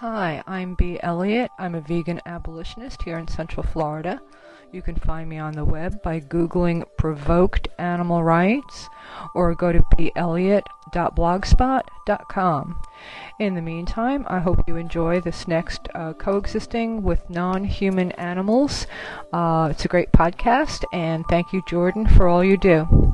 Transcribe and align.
Hi, 0.00 0.44
I'm 0.46 0.76
B. 0.76 1.00
Elliott. 1.02 1.50
I'm 1.58 1.74
a 1.74 1.80
vegan 1.80 2.20
abolitionist 2.24 3.02
here 3.02 3.18
in 3.18 3.26
Central 3.26 3.64
Florida. 3.64 4.20
You 4.70 4.80
can 4.80 4.94
find 4.94 5.28
me 5.28 5.38
on 5.38 5.54
the 5.54 5.64
web 5.64 6.00
by 6.02 6.20
Googling 6.20 6.84
provoked 6.96 7.66
animal 7.80 8.22
rights 8.22 8.88
or 9.34 9.56
go 9.56 9.72
to 9.72 9.82
belliott.blogspot.com. 10.14 12.82
In 13.40 13.56
the 13.56 13.60
meantime, 13.60 14.24
I 14.28 14.38
hope 14.38 14.62
you 14.68 14.76
enjoy 14.76 15.20
this 15.20 15.48
next 15.48 15.88
uh, 15.96 16.12
coexisting 16.12 17.02
with 17.02 17.28
non 17.28 17.64
human 17.64 18.12
animals. 18.12 18.86
Uh, 19.32 19.66
it's 19.72 19.84
a 19.84 19.88
great 19.88 20.12
podcast, 20.12 20.84
and 20.92 21.24
thank 21.28 21.52
you, 21.52 21.60
Jordan, 21.66 22.06
for 22.06 22.28
all 22.28 22.44
you 22.44 22.56
do. 22.56 23.07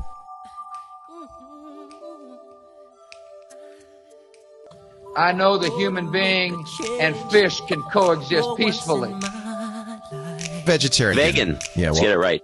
I 5.15 5.31
know 5.31 5.57
the 5.57 5.69
human 5.71 6.11
being 6.11 6.65
and 6.99 7.15
fish 7.31 7.61
can 7.67 7.81
coexist 7.83 8.49
peacefully. 8.57 9.13
Vegetarian. 10.65 11.15
Vegan. 11.15 11.59
Yeah, 11.75 11.89
Let's 11.89 12.01
get 12.01 12.11
it 12.11 12.17
right. 12.17 12.43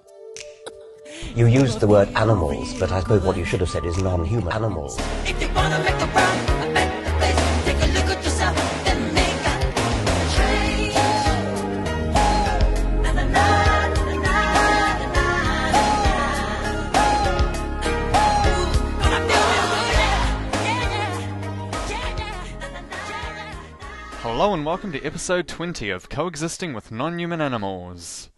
You 1.35 1.47
used 1.47 1.79
the 1.79 1.87
word 1.87 2.07
animals, 2.15 2.73
but 2.79 2.91
I 2.91 3.01
suppose 3.01 3.23
what 3.23 3.37
you 3.37 3.45
should 3.45 3.59
have 3.59 3.69
said 3.69 3.85
is 3.85 3.97
non-human 3.97 4.51
animals. 4.53 4.97
Hello 24.41 24.55
and 24.55 24.65
welcome 24.65 24.91
to 24.91 25.05
episode 25.05 25.47
20 25.47 25.91
of 25.91 26.09
Coexisting 26.09 26.73
with 26.73 26.91
Non-Human 26.91 27.39
Animals. 27.39 28.31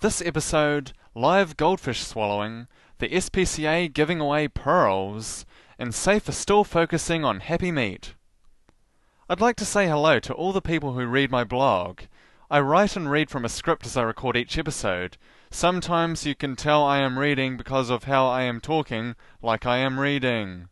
This 0.00 0.20
episode, 0.20 0.92
live 1.14 1.56
goldfish 1.56 2.04
swallowing, 2.04 2.66
the 2.98 3.08
SPCA 3.08 3.90
giving 3.90 4.20
away 4.20 4.48
pearls, 4.48 5.46
and 5.78 5.94
Safer 5.94 6.32
still 6.32 6.62
focusing 6.62 7.24
on 7.24 7.40
happy 7.40 7.72
meat. 7.72 8.12
I'd 9.30 9.40
like 9.40 9.56
to 9.56 9.64
say 9.64 9.88
hello 9.88 10.18
to 10.18 10.34
all 10.34 10.52
the 10.52 10.60
people 10.60 10.92
who 10.92 11.06
read 11.06 11.30
my 11.30 11.42
blog. 11.42 12.00
I 12.50 12.60
write 12.60 12.94
and 12.94 13.10
read 13.10 13.30
from 13.30 13.46
a 13.46 13.48
script 13.48 13.86
as 13.86 13.96
I 13.96 14.02
record 14.02 14.36
each 14.36 14.58
episode. 14.58 15.16
Sometimes 15.50 16.26
you 16.26 16.34
can 16.34 16.54
tell 16.54 16.84
I 16.84 16.98
am 16.98 17.18
reading 17.18 17.56
because 17.56 17.88
of 17.88 18.04
how 18.04 18.26
I 18.26 18.42
am 18.42 18.60
talking, 18.60 19.16
like 19.40 19.64
I 19.64 19.78
am 19.78 20.00
reading. 20.00 20.68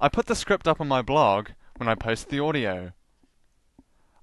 I 0.00 0.08
put 0.08 0.24
the 0.24 0.34
script 0.34 0.66
up 0.66 0.80
on 0.80 0.88
my 0.88 1.02
blog 1.02 1.48
when 1.76 1.90
I 1.90 1.94
post 1.94 2.30
the 2.30 2.40
audio. 2.40 2.92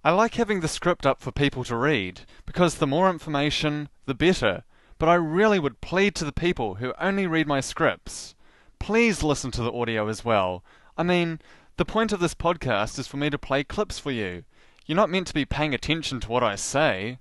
I 0.06 0.12
like 0.12 0.36
having 0.36 0.60
the 0.60 0.68
script 0.68 1.08
up 1.08 1.20
for 1.20 1.32
people 1.32 1.64
to 1.64 1.76
read, 1.76 2.22
because 2.46 2.76
the 2.76 2.86
more 2.86 3.10
information, 3.10 3.90
the 4.06 4.14
better. 4.14 4.64
But 5.00 5.10
I 5.10 5.16
really 5.16 5.58
would 5.58 5.82
plead 5.82 6.14
to 6.16 6.26
the 6.26 6.32
people 6.32 6.76
who 6.76 6.94
only 7.00 7.26
read 7.26 7.48
my 7.48 7.60
scripts. 7.60 8.36
Please 8.78 9.24
listen 9.24 9.50
to 9.50 9.64
the 9.64 9.74
audio 9.74 10.08
as 10.08 10.24
well. 10.24 10.64
I 10.96 11.02
mean, 11.02 11.40
the 11.78 11.86
point 11.86 12.12
of 12.12 12.20
this 12.20 12.36
podcast 12.36 13.00
is 13.00 13.08
for 13.08 13.18
me 13.18 13.32
to 13.32 13.40
play 13.40 13.64
clips 13.64 13.98
for 13.98 14.12
you. 14.12 14.44
You're 14.86 14.96
not 14.96 15.10
meant 15.10 15.26
to 15.26 15.34
be 15.34 15.44
paying 15.44 15.74
attention 15.74 16.20
to 16.20 16.30
what 16.30 16.44
I 16.44 16.56
say. 16.56 17.18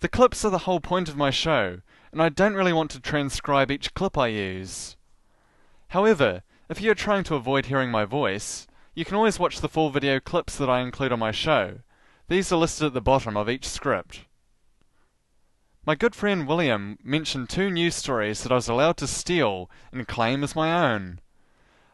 The 0.00 0.08
clips 0.08 0.44
are 0.44 0.50
the 0.50 0.58
whole 0.66 0.80
point 0.80 1.08
of 1.08 1.16
my 1.16 1.30
show, 1.30 1.82
and 2.10 2.20
I 2.20 2.28
don't 2.28 2.54
really 2.56 2.72
want 2.72 2.90
to 2.90 3.00
transcribe 3.00 3.70
each 3.70 3.94
clip 3.94 4.18
I 4.18 4.26
use. 4.26 4.96
However, 5.90 6.42
if 6.68 6.80
you 6.80 6.90
are 6.90 6.96
trying 6.96 7.22
to 7.22 7.36
avoid 7.36 7.66
hearing 7.66 7.92
my 7.92 8.04
voice, 8.04 8.66
you 8.98 9.04
can 9.04 9.14
always 9.14 9.38
watch 9.38 9.60
the 9.60 9.68
full 9.68 9.90
video 9.90 10.18
clips 10.18 10.56
that 10.56 10.68
I 10.68 10.80
include 10.80 11.12
on 11.12 11.20
my 11.20 11.30
show. 11.30 11.78
These 12.26 12.50
are 12.50 12.56
listed 12.56 12.88
at 12.88 12.94
the 12.94 13.00
bottom 13.00 13.36
of 13.36 13.48
each 13.48 13.64
script. 13.64 14.24
My 15.86 15.94
good 15.94 16.16
friend 16.16 16.48
William 16.48 16.98
mentioned 17.04 17.48
two 17.48 17.70
news 17.70 17.94
stories 17.94 18.42
that 18.42 18.50
I 18.50 18.56
was 18.56 18.68
allowed 18.68 18.96
to 18.96 19.06
steal 19.06 19.70
and 19.92 20.08
claim 20.08 20.42
as 20.42 20.56
my 20.56 20.92
own. 20.92 21.20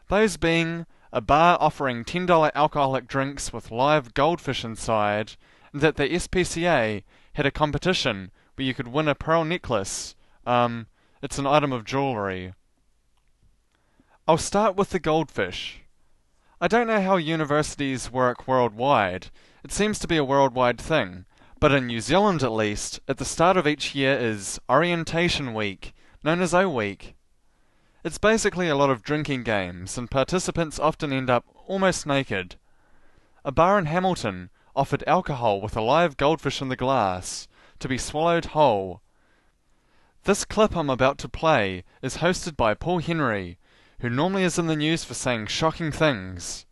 Those 0.07 0.37
being 0.37 0.87
a 1.13 1.21
bar 1.21 1.59
offering 1.61 2.05
$10 2.05 2.51
alcoholic 2.55 3.07
drinks 3.07 3.53
with 3.53 3.69
live 3.69 4.15
goldfish 4.15 4.65
inside, 4.65 5.33
and 5.73 5.81
that 5.81 5.97
the 5.97 6.09
SPCA 6.09 7.03
had 7.33 7.45
a 7.45 7.51
competition 7.51 8.31
where 8.55 8.65
you 8.65 8.73
could 8.73 8.87
win 8.87 9.07
a 9.07 9.13
pearl 9.13 9.45
necklace. 9.45 10.15
Um, 10.47 10.87
it's 11.21 11.37
an 11.37 11.45
item 11.45 11.71
of 11.71 11.85
jewellery. 11.85 12.55
I'll 14.27 14.39
start 14.39 14.75
with 14.75 14.89
the 14.89 14.99
goldfish. 14.99 15.84
I 16.61 16.69
don't 16.69 16.87
know 16.87 17.01
how 17.01 17.17
universities 17.17 18.09
work 18.09 18.47
worldwide. 18.47 19.27
It 19.65 19.73
seems 19.73 19.99
to 19.99 20.07
be 20.07 20.15
a 20.15 20.23
worldwide 20.23 20.79
thing. 20.79 21.25
But 21.59 21.73
in 21.73 21.87
New 21.87 21.99
Zealand 21.99 22.43
at 22.43 22.51
least, 22.53 23.01
at 23.09 23.17
the 23.17 23.25
start 23.25 23.57
of 23.57 23.67
each 23.67 23.93
year 23.93 24.17
is 24.17 24.59
Orientation 24.69 25.53
Week, 25.53 25.93
known 26.23 26.41
as 26.41 26.53
O 26.53 26.69
Week. 26.69 27.15
It's 28.05 28.17
basically 28.17 28.69
a 28.69 28.75
lot 28.75 28.89
of 28.89 29.03
drinking 29.03 29.43
games, 29.43 29.97
and 29.97 30.09
participants 30.09 30.79
often 30.79 31.11
end 31.11 31.29
up 31.29 31.45
almost 31.67 32.05
naked. 32.05 32.55
A 33.43 33.51
bar 33.51 33.77
in 33.77 33.87
Hamilton 33.87 34.49
offered 34.75 35.03
alcohol 35.05 35.59
with 35.59 35.75
a 35.75 35.81
live 35.81 36.15
goldfish 36.15 36.61
in 36.61 36.69
the 36.69 36.75
glass, 36.77 37.49
to 37.79 37.89
be 37.89 37.97
swallowed 37.97 38.45
whole. 38.45 39.01
This 40.23 40.45
clip 40.45 40.75
I'm 40.75 40.89
about 40.89 41.17
to 41.19 41.29
play 41.29 41.83
is 42.01 42.17
hosted 42.17 42.55
by 42.55 42.75
Paul 42.75 42.99
Henry, 42.99 43.57
who 44.05 44.09
normally 44.11 44.43
is 44.43 44.59
in 44.59 44.67
the 44.67 44.75
news 44.75 45.03
for 45.03 45.15
saying 45.15 45.47
shocking 45.47 45.91
things. 45.91 46.67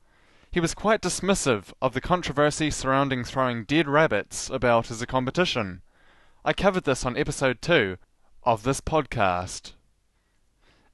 He 0.51 0.59
was 0.59 0.75
quite 0.75 1.01
dismissive 1.01 1.73
of 1.81 1.95
the 1.95 1.99
controversy 1.99 2.69
surrounding 2.69 3.23
throwing 3.23 3.63
dead 3.63 3.87
rabbits 3.87 4.51
about 4.51 4.91
as 4.91 5.01
a 5.01 5.07
competition. 5.07 5.81
I 6.45 6.53
covered 6.53 6.83
this 6.83 7.07
on 7.07 7.17
episode 7.17 7.59
2 7.59 7.97
of 8.43 8.61
this 8.61 8.81
podcast. 8.81 9.71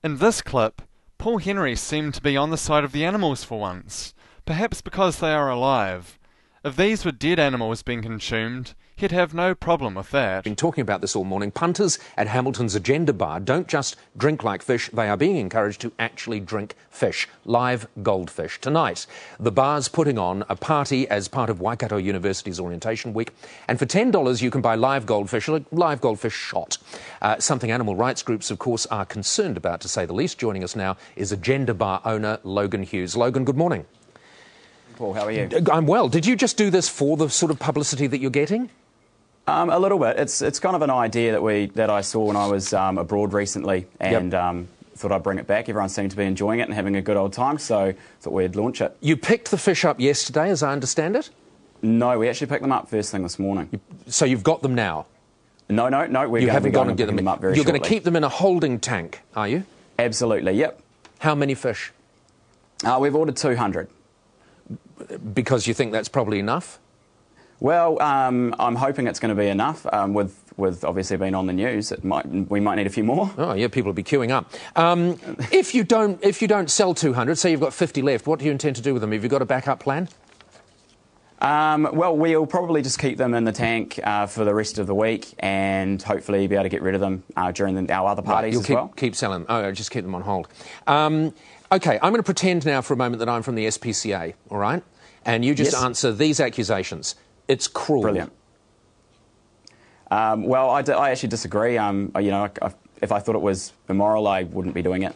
In 0.02 0.20
this 0.20 0.42
clip, 0.42 0.82
Paul 1.18 1.40
Henry 1.40 1.76
seemed 1.76 2.14
to 2.14 2.22
be 2.22 2.38
on 2.38 2.52
the 2.52 2.58
side 2.58 2.86
of 2.86 2.94
the 2.94 3.04
animals 3.04 3.44
for 3.44 3.60
once, 3.60 4.14
perhaps 4.46 4.80
because 4.80 5.20
they 5.20 5.34
are 5.34 5.50
alive. 5.50 6.18
If 6.64 6.78
these 6.78 7.04
were 7.04 7.12
dead 7.12 7.40
animals 7.40 7.84
being 7.84 8.02
consumed, 8.02 8.76
he'd 9.00 9.12
have 9.12 9.34
no 9.34 9.56
problem 9.56 9.96
with 9.96 10.12
that. 10.12 10.44
been 10.44 10.56
talking 10.56 10.82
about 10.82 11.00
this 11.00 11.16
all 11.16 11.24
morning. 11.24 11.52
Punters 11.52 11.98
at 12.18 12.28
Hamilton's 12.28 12.76
Agenda 12.76 13.14
Bar 13.14 13.40
don't 13.40 13.68
just 13.68 13.96
drink 14.18 14.44
like 14.44 14.62
fish, 14.62 14.90
they 14.92 15.08
are 15.08 15.16
being 15.16 15.38
encouraged 15.38 15.80
to 15.82 15.94
actually 15.98 16.42
drink 16.42 16.76
fish, 16.90 17.28
live 17.46 17.88
goldfish. 18.04 18.60
Tonight, 18.60 19.08
the 19.40 19.54
bar's 19.54 19.88
putting 19.88 20.18
on 20.18 20.44
a 20.50 20.56
party 20.56 21.08
as 21.08 21.30
part 21.30 21.50
of 21.50 21.62
Waikato 21.62 21.96
University's 21.96 22.60
Orientation 22.60 23.14
Week, 23.14 23.32
and 23.70 23.80
for 23.80 23.86
$10 23.86 24.42
you 24.42 24.52
can 24.52 24.62
buy 24.62 24.76
live 24.76 25.06
goldfish, 25.06 25.48
a 25.48 25.64
live 25.72 26.02
goldfish 26.02 26.36
shot. 26.36 26.78
Uh, 27.22 27.40
something 27.40 27.72
animal 27.72 27.96
rights 27.96 28.22
groups, 28.22 28.52
of 28.52 28.60
course, 28.60 28.86
are 28.88 29.06
concerned 29.06 29.56
about, 29.56 29.80
to 29.80 29.88
say 29.88 30.06
the 30.06 30.14
least. 30.14 30.38
Joining 30.38 30.64
us 30.64 30.76
now 30.76 30.98
is 31.16 31.32
Agenda 31.32 31.74
Bar 31.74 32.02
owner 32.04 32.40
Logan 32.44 32.84
Hughes. 32.84 33.16
Logan, 33.16 33.46
good 33.46 33.58
morning. 33.58 33.86
Paul, 34.98 35.14
how 35.14 35.24
are 35.24 35.32
you? 35.32 35.50
I'm 35.72 35.88
well. 35.88 36.10
Did 36.10 36.26
you 36.26 36.36
just 36.36 36.58
do 36.58 36.70
this 36.70 36.90
for 36.90 37.16
the 37.16 37.30
sort 37.30 37.52
of 37.52 37.60
publicity 37.60 38.06
that 38.08 38.20
you're 38.20 38.30
getting? 38.30 38.70
Um, 39.50 39.72
a 39.72 39.80
little 39.80 39.98
bit. 39.98 40.20
It's 40.20 40.44
it's 40.44 40.60
kind 40.60 40.76
of 40.76 40.84
an 40.84 40.92
idea 40.92 41.32
that 41.32 41.42
we 41.42 41.68
that 41.74 41.90
I 41.90 42.02
saw 42.02 42.26
when 42.26 42.36
I 42.36 42.46
was 42.46 42.72
um, 42.72 43.00
abroad 43.00 43.34
recently, 43.34 43.88
and 44.00 44.34
um, 44.36 44.68
thought 44.96 45.12
I'd 45.12 45.24
bring 45.24 45.40
it 45.40 45.48
back. 45.48 45.70
Everyone 45.70 45.90
seemed 45.90 46.12
to 46.12 46.18
be 46.18 46.24
enjoying 46.24 46.60
it 46.60 46.64
and 46.64 46.74
having 46.74 46.96
a 46.96 47.02
good 47.02 47.18
old 47.18 47.34
time, 47.34 47.58
so 47.58 47.94
thought 48.22 48.34
we'd 48.34 48.56
launch 48.56 48.80
it. 48.80 48.96
You 49.02 49.18
picked 49.18 49.50
the 49.50 49.58
fish 49.58 49.86
up 49.86 50.00
yesterday, 50.00 50.52
as 50.52 50.62
I 50.62 50.72
understand 50.72 51.16
it. 51.16 51.32
No, 51.82 52.20
we 52.20 52.30
actually 52.30 52.48
picked 52.48 52.62
them 52.62 52.72
up 52.72 52.90
first 52.90 53.12
thing 53.12 53.24
this 53.24 53.40
morning. 53.40 53.80
So 54.08 54.26
you've 54.26 54.44
got 54.44 54.62
them 54.62 54.76
now. 54.76 55.08
No, 55.68 55.90
no, 55.90 56.06
no. 56.06 56.30
We're 56.30 56.40
You 56.42 56.50
haven't 56.50 56.74
gone 56.74 56.90
and 56.90 56.98
get 56.98 57.08
them. 57.08 57.16
picking 57.16 57.28
up 57.28 57.40
very 57.42 57.56
You're 57.56 57.66
going 57.66 57.82
to 57.82 57.88
keep 57.88 58.04
them 58.04 58.16
in 58.16 58.24
a 58.24 58.30
holding 58.30 58.80
tank, 58.80 59.22
are 59.36 59.48
you? 59.48 59.64
Absolutely. 59.98 60.54
Yep. 60.54 60.82
How 61.20 61.34
many 61.34 61.56
fish? 61.56 61.92
Uh, 62.84 62.98
we've 63.00 63.16
ordered 63.16 63.38
200. 63.38 63.88
Because 65.34 65.66
you 65.68 65.74
think 65.74 65.92
that's 65.92 66.10
probably 66.10 66.40
enough. 66.40 66.80
Well, 67.60 68.02
um, 68.02 68.56
I'm 68.60 68.76
hoping 68.76 69.08
it's 69.08 69.20
going 69.20 69.36
to 69.36 69.42
be 69.42 69.48
enough. 69.48 69.86
Um, 69.92 70.14
with 70.14 70.38
with 70.56 70.84
obviously 70.84 71.16
being 71.18 71.36
on 71.36 71.46
the 71.48 71.54
news, 71.54 71.92
it 71.92 72.04
might 72.04 72.26
we 72.26 72.60
might 72.60 72.76
need 72.76 72.88
a 72.88 72.90
few 72.90 73.04
more. 73.04 73.32
Oh 73.38 73.54
yeah, 73.54 73.68
people 73.68 73.90
will 73.90 73.94
be 73.94 74.04
queuing 74.04 74.32
up. 74.32 74.52
Um, 74.76 75.20
if 75.52 75.74
you 75.76 75.84
don't, 75.84 76.24
if 76.24 76.42
you 76.42 76.48
don't 76.48 76.70
sell 76.70 76.94
200, 76.94 77.38
say 77.38 77.52
you've 77.52 77.60
got 77.62 77.74
50 77.74 78.02
left, 78.02 78.28
what 78.28 78.40
do 78.40 78.46
you 78.46 78.52
intend 78.52 78.76
to 78.78 78.82
do 78.82 78.94
with 78.94 79.02
them? 79.02 79.12
Have 79.12 79.24
you 79.24 79.30
got 79.30 79.42
a 79.42 79.46
backup 79.46 79.80
plan? 79.82 80.08
Um, 81.42 81.88
well, 81.94 82.18
we'll 82.18 82.46
probably 82.46 82.82
just 82.82 83.00
keep 83.00 83.18
them 83.18 83.34
in 83.34 83.46
the 83.46 83.54
tank 83.54 83.98
uh, 84.04 84.26
for 84.26 84.44
the 84.44 84.54
rest 84.54 84.78
of 84.78 84.88
the 84.88 84.96
week, 84.96 85.34
and 85.40 86.02
hopefully 86.02 86.46
be 86.48 86.56
able 86.56 86.64
to 86.64 86.70
get 86.70 86.82
rid 86.82 86.96
of 86.96 87.02
them 87.02 87.24
uh, 87.38 87.52
during 87.54 87.76
the, 87.76 87.94
our 87.94 88.10
other 88.10 88.22
parties 88.22 88.54
You'll 88.54 88.62
as 88.62 88.68
keep, 88.68 88.76
well. 88.76 88.94
keep 88.98 89.16
selling. 89.16 89.46
Oh, 89.48 89.72
just 89.72 89.90
keep 89.92 90.04
them 90.04 90.16
on 90.16 90.22
hold. 90.22 90.50
Um, 90.86 91.34
okay, 91.72 91.94
I'm 92.02 92.12
going 92.12 92.16
to 92.20 92.24
pretend 92.24 92.66
now 92.66 92.82
for 92.82 92.94
a 92.94 92.98
moment 92.98 93.20
that 93.20 93.30
I'm 93.30 93.42
from 93.42 93.56
the 93.56 93.68
SPCA. 93.68 94.34
All 94.50 94.58
right, 94.58 94.84
and 95.26 95.46
you 95.46 95.56
just 95.56 95.72
Yes. 95.72 95.82
answer 95.82 96.12
these 96.12 96.42
accusations. 96.42 97.16
It's 97.50 97.68
cruel. 97.68 98.02
Brilliant. 98.04 98.32
Um, 100.12 100.44
well, 100.44 100.70
I, 100.70 100.82
d- 100.82 100.94
I 100.94 101.12
actually 101.12 101.30
disagree. 101.30 101.78
Um, 101.78 102.12
you 102.20 102.32
know, 102.32 102.46
I, 102.46 102.68
I, 102.68 102.72
if 103.02 103.12
I 103.12 103.20
thought 103.20 103.36
it 103.36 103.42
was 103.42 103.74
immoral, 103.90 104.28
I 104.28 104.44
wouldn't 104.44 104.74
be 104.74 104.82
doing 104.82 105.04
it. 105.04 105.14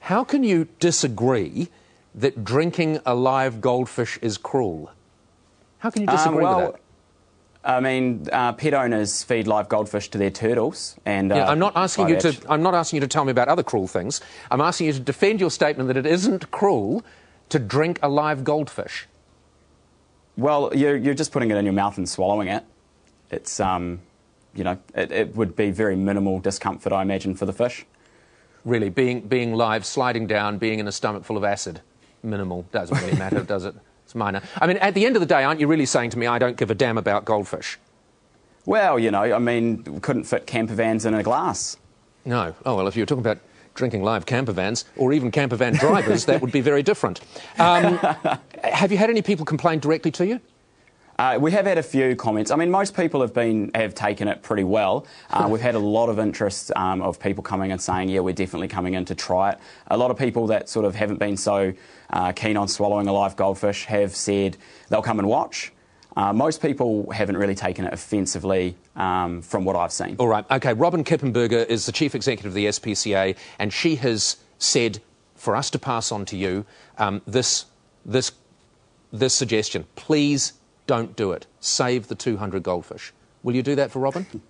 How 0.00 0.22
can 0.24 0.44
you 0.44 0.68
disagree 0.80 1.68
that 2.14 2.44
drinking 2.44 3.00
a 3.04 3.14
live 3.14 3.60
goldfish 3.60 4.18
is 4.22 4.38
cruel? 4.38 4.90
How 5.78 5.90
can 5.90 6.02
you 6.02 6.08
disagree 6.08 6.38
Um, 6.38 6.42
well, 6.42 6.66
with 6.66 6.72
that? 6.74 6.80
I 7.64 7.80
mean, 7.80 8.26
uh, 8.32 8.52
pet 8.52 8.74
owners 8.74 9.22
feed 9.22 9.46
live 9.46 9.68
goldfish 9.68 10.08
to 10.10 10.18
their 10.18 10.30
turtles, 10.30 10.96
and 11.06 11.30
Yeah, 11.30 11.46
uh, 11.46 11.52
I'm 11.52 11.60
not 11.60 11.76
asking 11.76 12.08
you 12.08 12.18
to. 12.18 12.36
I'm 12.48 12.62
not 12.62 12.74
asking 12.74 12.96
you 12.96 13.00
to 13.02 13.06
tell 13.06 13.24
me 13.24 13.30
about 13.30 13.46
other 13.48 13.62
cruel 13.62 13.86
things. 13.86 14.20
I'm 14.50 14.60
asking 14.60 14.88
you 14.88 14.92
to 14.94 15.00
defend 15.00 15.40
your 15.40 15.50
statement 15.50 15.86
that 15.86 15.96
it 15.96 16.04
isn't 16.06 16.50
cruel 16.50 17.04
to 17.50 17.60
drink 17.60 18.00
a 18.02 18.08
live 18.08 18.42
goldfish. 18.42 19.06
Well, 20.36 20.70
you're, 20.74 20.96
you're 20.96 21.14
just 21.14 21.32
putting 21.32 21.50
it 21.50 21.56
in 21.56 21.64
your 21.64 21.74
mouth 21.74 21.98
and 21.98 22.08
swallowing 22.08 22.48
it. 22.48 22.64
It's, 23.30 23.60
um, 23.60 24.00
you 24.54 24.64
know, 24.64 24.78
it, 24.94 25.12
it 25.12 25.36
would 25.36 25.56
be 25.56 25.70
very 25.70 25.96
minimal 25.96 26.40
discomfort, 26.40 26.92
I 26.92 27.02
imagine, 27.02 27.34
for 27.34 27.46
the 27.46 27.52
fish. 27.52 27.86
Really, 28.64 28.90
being 28.90 29.22
being 29.22 29.54
live, 29.54 29.84
sliding 29.84 30.28
down, 30.28 30.58
being 30.58 30.78
in 30.78 30.86
a 30.86 30.92
stomach 30.92 31.24
full 31.24 31.36
of 31.36 31.42
acid, 31.42 31.80
minimal 32.22 32.64
doesn't 32.70 32.96
really 32.98 33.18
matter, 33.18 33.40
does 33.44 33.64
it? 33.64 33.74
It's 34.04 34.14
minor. 34.14 34.40
I 34.60 34.66
mean, 34.66 34.76
at 34.76 34.94
the 34.94 35.04
end 35.04 35.16
of 35.16 35.20
the 35.20 35.26
day, 35.26 35.42
aren't 35.42 35.58
you 35.58 35.66
really 35.66 35.86
saying 35.86 36.10
to 36.10 36.18
me, 36.18 36.26
I 36.26 36.38
don't 36.38 36.56
give 36.56 36.70
a 36.70 36.74
damn 36.74 36.96
about 36.96 37.24
goldfish? 37.24 37.78
Well, 38.64 38.98
you 38.98 39.10
know, 39.10 39.22
I 39.22 39.38
mean, 39.38 40.00
couldn't 40.00 40.24
fit 40.24 40.46
camper 40.46 40.74
vans 40.74 41.04
in 41.04 41.14
a 41.14 41.24
glass. 41.24 41.76
No. 42.24 42.54
Oh 42.64 42.76
well, 42.76 42.86
if 42.86 42.96
you 42.96 43.02
were 43.02 43.06
talking 43.06 43.24
about 43.24 43.38
drinking 43.74 44.02
live 44.02 44.26
camper 44.26 44.52
vans 44.52 44.84
or 44.96 45.12
even 45.12 45.30
camper 45.30 45.56
van 45.56 45.74
drivers, 45.74 46.24
that 46.26 46.40
would 46.40 46.52
be 46.52 46.60
very 46.60 46.82
different. 46.82 47.20
Um, 47.58 47.98
have 48.64 48.92
you 48.92 48.98
had 48.98 49.10
any 49.10 49.22
people 49.22 49.44
complain 49.44 49.78
directly 49.78 50.10
to 50.12 50.26
you? 50.26 50.40
Uh, 51.18 51.38
we 51.38 51.52
have 51.52 51.66
had 51.66 51.78
a 51.78 51.82
few 51.82 52.16
comments. 52.16 52.50
I 52.50 52.56
mean, 52.56 52.70
most 52.70 52.96
people 52.96 53.20
have 53.20 53.34
been 53.34 53.70
have 53.74 53.94
taken 53.94 54.28
it 54.28 54.42
pretty 54.42 54.64
well. 54.64 55.06
Uh, 55.30 55.46
we've 55.50 55.60
had 55.60 55.74
a 55.74 55.78
lot 55.78 56.08
of 56.08 56.18
interest 56.18 56.72
um, 56.74 57.02
of 57.02 57.20
people 57.20 57.44
coming 57.44 57.70
and 57.70 57.80
saying, 57.80 58.08
"Yeah, 58.08 58.20
we're 58.20 58.34
definitely 58.34 58.68
coming 58.68 58.94
in 58.94 59.04
to 59.04 59.14
try 59.14 59.50
it." 59.50 59.58
A 59.88 59.96
lot 59.96 60.10
of 60.10 60.18
people 60.18 60.46
that 60.48 60.68
sort 60.68 60.84
of 60.84 60.94
haven't 60.94 61.18
been 61.18 61.36
so 61.36 61.74
uh, 62.10 62.32
keen 62.32 62.56
on 62.56 62.66
swallowing 62.66 63.08
a 63.08 63.12
live 63.12 63.36
goldfish 63.36 63.84
have 63.84 64.16
said 64.16 64.56
they'll 64.88 65.02
come 65.02 65.18
and 65.18 65.28
watch. 65.28 65.72
Uh, 66.16 66.32
most 66.32 66.60
people 66.60 67.10
haven't 67.10 67.36
really 67.36 67.54
taken 67.54 67.86
it 67.86 67.92
offensively, 67.92 68.76
um, 68.96 69.40
from 69.40 69.64
what 69.64 69.76
I've 69.76 69.92
seen. 69.92 70.16
All 70.18 70.28
right. 70.28 70.44
Okay. 70.50 70.74
Robyn 70.74 71.04
Kippenberger 71.04 71.66
is 71.66 71.86
the 71.86 71.92
chief 71.92 72.14
executive 72.14 72.50
of 72.50 72.54
the 72.54 72.66
SPCA, 72.66 73.36
and 73.58 73.72
she 73.72 73.96
has 73.96 74.36
said 74.58 75.00
for 75.34 75.56
us 75.56 75.70
to 75.70 75.78
pass 75.78 76.12
on 76.12 76.24
to 76.26 76.36
you 76.36 76.64
um, 76.98 77.22
this 77.26 77.66
this 78.04 78.32
this 79.12 79.34
suggestion. 79.34 79.86
Please 79.96 80.54
don't 80.86 81.16
do 81.16 81.32
it. 81.32 81.46
Save 81.60 82.08
the 82.08 82.14
200 82.14 82.62
goldfish. 82.62 83.12
Will 83.42 83.54
you 83.54 83.62
do 83.62 83.74
that 83.76 83.90
for 83.90 84.00
Robyn? 84.00 84.26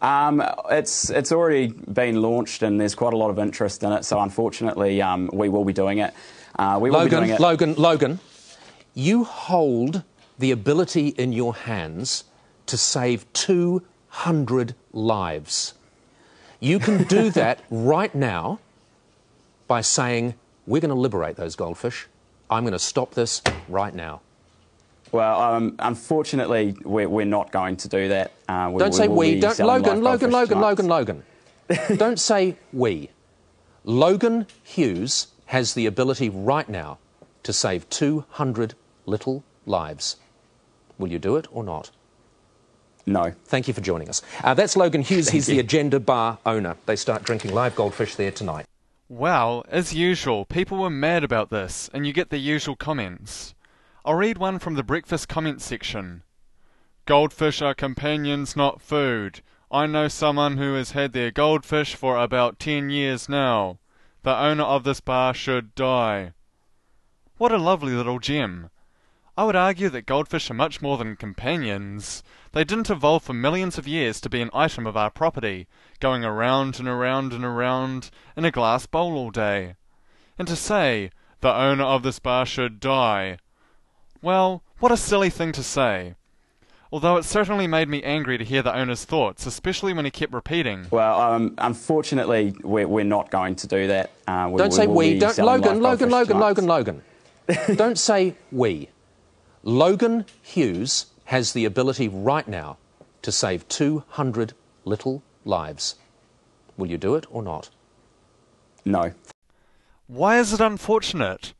Um, 0.00 0.40
it's 0.70 1.10
it's 1.10 1.32
already 1.32 1.66
been 1.68 2.22
launched, 2.22 2.62
and 2.62 2.80
there's 2.80 2.94
quite 2.94 3.14
a 3.14 3.16
lot 3.16 3.30
of 3.30 3.38
interest 3.40 3.82
in 3.82 3.90
it. 3.90 4.04
So 4.04 4.20
unfortunately, 4.20 5.02
um, 5.02 5.28
we 5.32 5.48
will 5.48 5.64
be 5.64 5.72
doing 5.72 5.98
it. 5.98 6.14
Uh, 6.56 6.78
we 6.80 6.88
will 6.88 7.02
be 7.02 7.10
doing 7.10 7.30
Logan, 7.30 7.34
it. 7.34 7.40
Logan, 7.40 7.74
Logan, 7.74 8.20
you 8.94 9.24
hold 9.24 10.04
the 10.38 10.50
ability 10.50 11.08
in 11.08 11.32
your 11.32 11.54
hands 11.54 12.24
to 12.66 12.76
save 12.76 13.30
200 13.32 14.74
lives. 14.92 15.74
You 16.60 16.78
can 16.78 17.04
do 17.04 17.30
that 17.42 17.62
right 17.70 18.14
now 18.14 18.60
by 19.66 19.80
saying, 19.80 20.34
We're 20.66 20.80
going 20.80 20.94
to 20.94 21.00
liberate 21.00 21.36
those 21.36 21.56
goldfish. 21.56 22.06
I'm 22.50 22.62
going 22.62 22.72
to 22.72 22.78
stop 22.78 23.14
this 23.14 23.42
right 23.68 23.94
now. 23.94 24.20
Well, 25.12 25.40
um, 25.40 25.74
unfortunately, 25.78 26.76
we're, 26.84 27.08
we're 27.08 27.24
not 27.24 27.50
going 27.50 27.76
to 27.78 27.88
do 27.88 28.08
that. 28.08 28.32
Uh, 28.48 28.70
we, 28.72 28.78
Don't 28.78 28.94
say 28.94 29.08
will 29.08 29.16
we. 29.16 29.40
Don't, 29.40 29.54
selling 29.54 29.82
Logan, 29.82 30.02
Logan, 30.02 30.30
Logan. 30.30 30.60
Logan, 30.60 30.86
Logan. 31.68 31.96
Don't 31.96 32.20
say 32.20 32.56
we. 32.72 33.10
Logan 33.84 34.46
Hughes 34.62 35.28
has 35.46 35.74
the 35.74 35.86
ability 35.86 36.28
right 36.28 36.68
now 36.68 36.98
to 37.42 37.52
save 37.52 37.88
200 37.88 38.74
little 39.06 39.44
lives. 39.64 40.16
Will 40.98 41.08
you 41.08 41.18
do 41.18 41.36
it 41.36 41.46
or 41.50 41.62
not? 41.62 41.90
No. 43.06 43.32
Thank 43.44 43.68
you 43.68 43.74
for 43.74 43.80
joining 43.80 44.08
us. 44.08 44.20
Uh, 44.44 44.54
that's 44.54 44.76
Logan 44.76 45.02
Hughes. 45.02 45.30
He's 45.30 45.46
the. 45.46 45.58
Agenda 45.58 45.98
Bar 45.98 46.38
owner. 46.44 46.76
They 46.86 46.96
start 46.96 47.22
drinking 47.22 47.54
live 47.54 47.74
goldfish 47.74 48.16
there 48.16 48.30
tonight. 48.30 48.66
Wow, 49.08 49.64
as 49.68 49.94
usual, 49.94 50.44
people 50.44 50.76
were 50.76 50.90
mad 50.90 51.24
about 51.24 51.48
this, 51.48 51.88
and 51.94 52.06
you 52.06 52.12
get 52.12 52.28
the 52.28 52.36
usual 52.36 52.76
comments. 52.76 53.54
I'll 54.04 54.14
read 54.14 54.36
one 54.36 54.58
from 54.58 54.74
the 54.74 54.82
breakfast 54.82 55.28
comment 55.28 55.62
section. 55.62 56.22
Goldfish 57.06 57.62
are 57.62 57.74
companions, 57.74 58.54
not 58.54 58.82
food. 58.82 59.40
I 59.70 59.86
know 59.86 60.08
someone 60.08 60.58
who 60.58 60.74
has 60.74 60.90
had 60.90 61.12
their 61.14 61.30
goldfish 61.30 61.94
for 61.94 62.18
about 62.18 62.58
ten 62.58 62.90
years 62.90 63.30
now. 63.30 63.78
The 64.24 64.36
owner 64.36 64.64
of 64.64 64.84
this 64.84 65.00
bar 65.00 65.32
should 65.32 65.74
die. 65.74 66.32
What 67.38 67.52
a 67.52 67.56
lovely 67.56 67.92
little 67.92 68.18
gem. 68.18 68.68
I 69.38 69.44
would 69.44 69.54
argue 69.54 69.88
that 69.90 70.04
goldfish 70.04 70.50
are 70.50 70.54
much 70.54 70.82
more 70.82 70.98
than 70.98 71.14
companions. 71.14 72.24
They 72.50 72.64
didn't 72.64 72.90
evolve 72.90 73.22
for 73.22 73.34
millions 73.34 73.78
of 73.78 73.86
years 73.86 74.20
to 74.22 74.28
be 74.28 74.40
an 74.40 74.50
item 74.52 74.84
of 74.84 74.96
our 74.96 75.10
property, 75.10 75.68
going 76.00 76.24
around 76.24 76.80
and 76.80 76.88
around 76.88 77.32
and 77.32 77.44
around 77.44 78.10
in 78.36 78.44
a 78.44 78.50
glass 78.50 78.86
bowl 78.86 79.16
all 79.16 79.30
day. 79.30 79.76
And 80.40 80.48
to 80.48 80.56
say, 80.56 81.12
the 81.40 81.54
owner 81.54 81.84
of 81.84 82.02
this 82.02 82.18
bar 82.18 82.46
should 82.46 82.80
die. 82.80 83.38
Well, 84.20 84.64
what 84.80 84.90
a 84.90 84.96
silly 84.96 85.30
thing 85.30 85.52
to 85.52 85.62
say. 85.62 86.16
Although 86.90 87.16
it 87.16 87.24
certainly 87.24 87.68
made 87.68 87.88
me 87.88 88.02
angry 88.02 88.38
to 88.38 88.44
hear 88.44 88.62
the 88.62 88.74
owner's 88.74 89.04
thoughts, 89.04 89.46
especially 89.46 89.92
when 89.92 90.04
he 90.04 90.10
kept 90.10 90.32
repeating, 90.32 90.88
Well, 90.90 91.20
um, 91.20 91.54
unfortunately, 91.58 92.56
we're, 92.64 92.88
we're 92.88 93.04
not 93.04 93.30
going 93.30 93.54
to 93.54 93.68
do 93.68 93.86
that. 93.86 94.10
Uh, 94.26 94.48
we, 94.50 94.58
Don't 94.58 94.72
say 94.72 94.88
will 94.88 94.96
we. 94.96 95.18
Don't, 95.20 95.32
selling 95.32 95.62
Logan, 95.62 95.80
live 95.80 96.00
Logan, 96.00 96.10
Logan. 96.10 96.66
Logan, 96.66 97.02
Logan. 97.46 97.76
Don't 97.76 97.98
say 98.00 98.34
we. 98.50 98.88
Logan 99.62 100.24
Hughes 100.42 101.06
has 101.26 101.52
the 101.52 101.64
ability 101.64 102.08
right 102.08 102.46
now 102.46 102.78
to 103.22 103.32
save 103.32 103.68
200 103.68 104.54
little 104.84 105.22
lives. 105.44 105.96
Will 106.76 106.86
you 106.86 106.98
do 106.98 107.14
it 107.14 107.26
or 107.30 107.42
not? 107.42 107.70
No. 108.84 109.12
Why 110.06 110.38
is 110.38 110.52
it 110.52 110.60
unfortunate? 110.60 111.52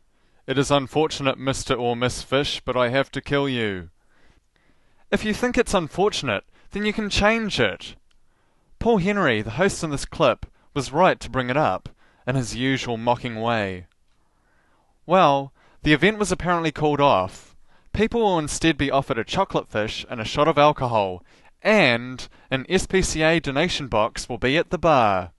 It 0.47 0.57
is 0.57 0.71
unfortunate, 0.71 1.39
Mr. 1.39 1.79
or 1.79 1.97
Miss 1.97 2.23
Fish, 2.23 2.63
but 2.65 2.77
I 2.77 2.89
have 2.89 3.11
to 3.13 3.21
kill 3.21 3.49
you. 3.49 3.91
If 5.11 5.25
you 5.25 5.35
think 5.35 5.59
it's 5.59 5.75
unfortunate, 5.75 6.45
then 6.71 6.87
you 6.87 6.93
can 6.93 7.11
change 7.11 7.59
it. 7.61 7.97
Paul 8.79 8.99
Henry, 8.99 9.43
the 9.43 9.51
host 9.53 9.83
in 9.83 9.91
this 9.91 10.05
clip, 10.05 10.47
was 10.73 10.93
right 10.93 11.19
to 11.21 11.31
bring 11.31 11.51
it 11.51 11.57
up, 11.57 11.89
in 12.27 12.37
his 12.37 12.55
usual 12.55 12.97
mocking 12.97 13.41
way. 13.41 13.87
Well, 15.05 15.53
the 15.83 15.93
event 15.93 16.19
was 16.19 16.31
apparently 16.31 16.71
called 16.71 17.01
off. 17.01 17.48
People 17.99 18.21
will 18.21 18.39
instead 18.39 18.79
be 18.79 18.93
offered 18.93 19.19
a 19.19 19.25
chocolate 19.25 19.69
fish 19.69 20.07
and 20.09 20.21
a 20.21 20.25
shot 20.25 20.47
of 20.47 20.57
alcohol, 20.57 21.25
and 21.63 22.29
an 22.49 22.65
SPCA 22.67 23.43
donation 23.43 23.89
box 23.89 24.29
will 24.29 24.39
be 24.39 24.57
at 24.57 24.71
the 24.71 24.79
bar. 24.79 25.33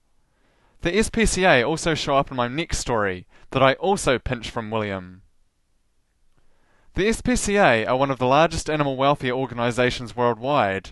The 0.81 0.91
SPCA 0.91 1.65
also 1.65 1.95
show 1.95 2.17
up 2.17 2.31
in 2.31 2.35
my 2.35 2.49
next 2.49 2.79
story 2.79 3.25
that 3.51 3.63
I 3.63 3.75
also 3.75 4.19
pinched 4.19 4.51
from 4.51 4.71
William. 4.71 5.21
The 6.95 7.07
SPCA 7.07 7.87
are 7.87 7.95
one 7.95 8.11
of 8.11 8.19
the 8.19 8.27
largest 8.27 8.69
animal 8.69 8.97
welfare 8.97 9.31
organisations 9.31 10.17
worldwide. 10.17 10.91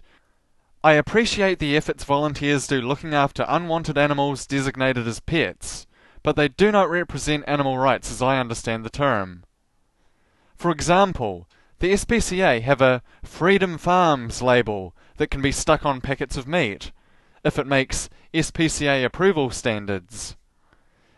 I 0.85 0.93
appreciate 0.93 1.59
the 1.59 1.75
efforts 1.75 2.05
volunteers 2.05 2.65
do 2.65 2.79
looking 2.79 3.13
after 3.13 3.43
unwanted 3.45 3.97
animals 3.97 4.47
designated 4.47 5.05
as 5.05 5.19
pets, 5.19 5.85
but 6.23 6.37
they 6.37 6.47
do 6.47 6.71
not 6.71 6.89
represent 6.89 7.43
animal 7.45 7.77
rights 7.77 8.09
as 8.09 8.21
I 8.21 8.39
understand 8.39 8.85
the 8.85 8.89
term. 8.89 9.43
For 10.55 10.71
example, 10.71 11.45
the 11.79 11.93
SPCA 11.93 12.61
have 12.61 12.81
a 12.81 13.03
Freedom 13.23 13.77
Farms 13.77 14.41
label 14.41 14.95
that 15.17 15.29
can 15.29 15.41
be 15.41 15.51
stuck 15.51 15.85
on 15.85 16.01
packets 16.01 16.35
of 16.37 16.47
meat, 16.47 16.91
if 17.43 17.59
it 17.59 17.67
makes 17.67 18.09
SPCA 18.33 19.05
approval 19.05 19.51
standards. 19.51 20.35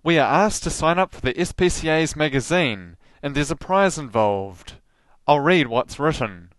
We 0.01 0.17
are 0.17 0.45
asked 0.45 0.63
to 0.63 0.69
sign 0.69 0.97
up 0.97 1.13
for 1.13 1.19
the 1.19 1.33
SPCA's 1.33 2.15
magazine, 2.15 2.95
and 3.21 3.35
there's 3.35 3.51
a 3.51 3.55
prize 3.57 3.97
involved. 3.97 4.75
I'll 5.27 5.41
read 5.41 5.67
what's 5.67 5.99
written. 5.99 6.53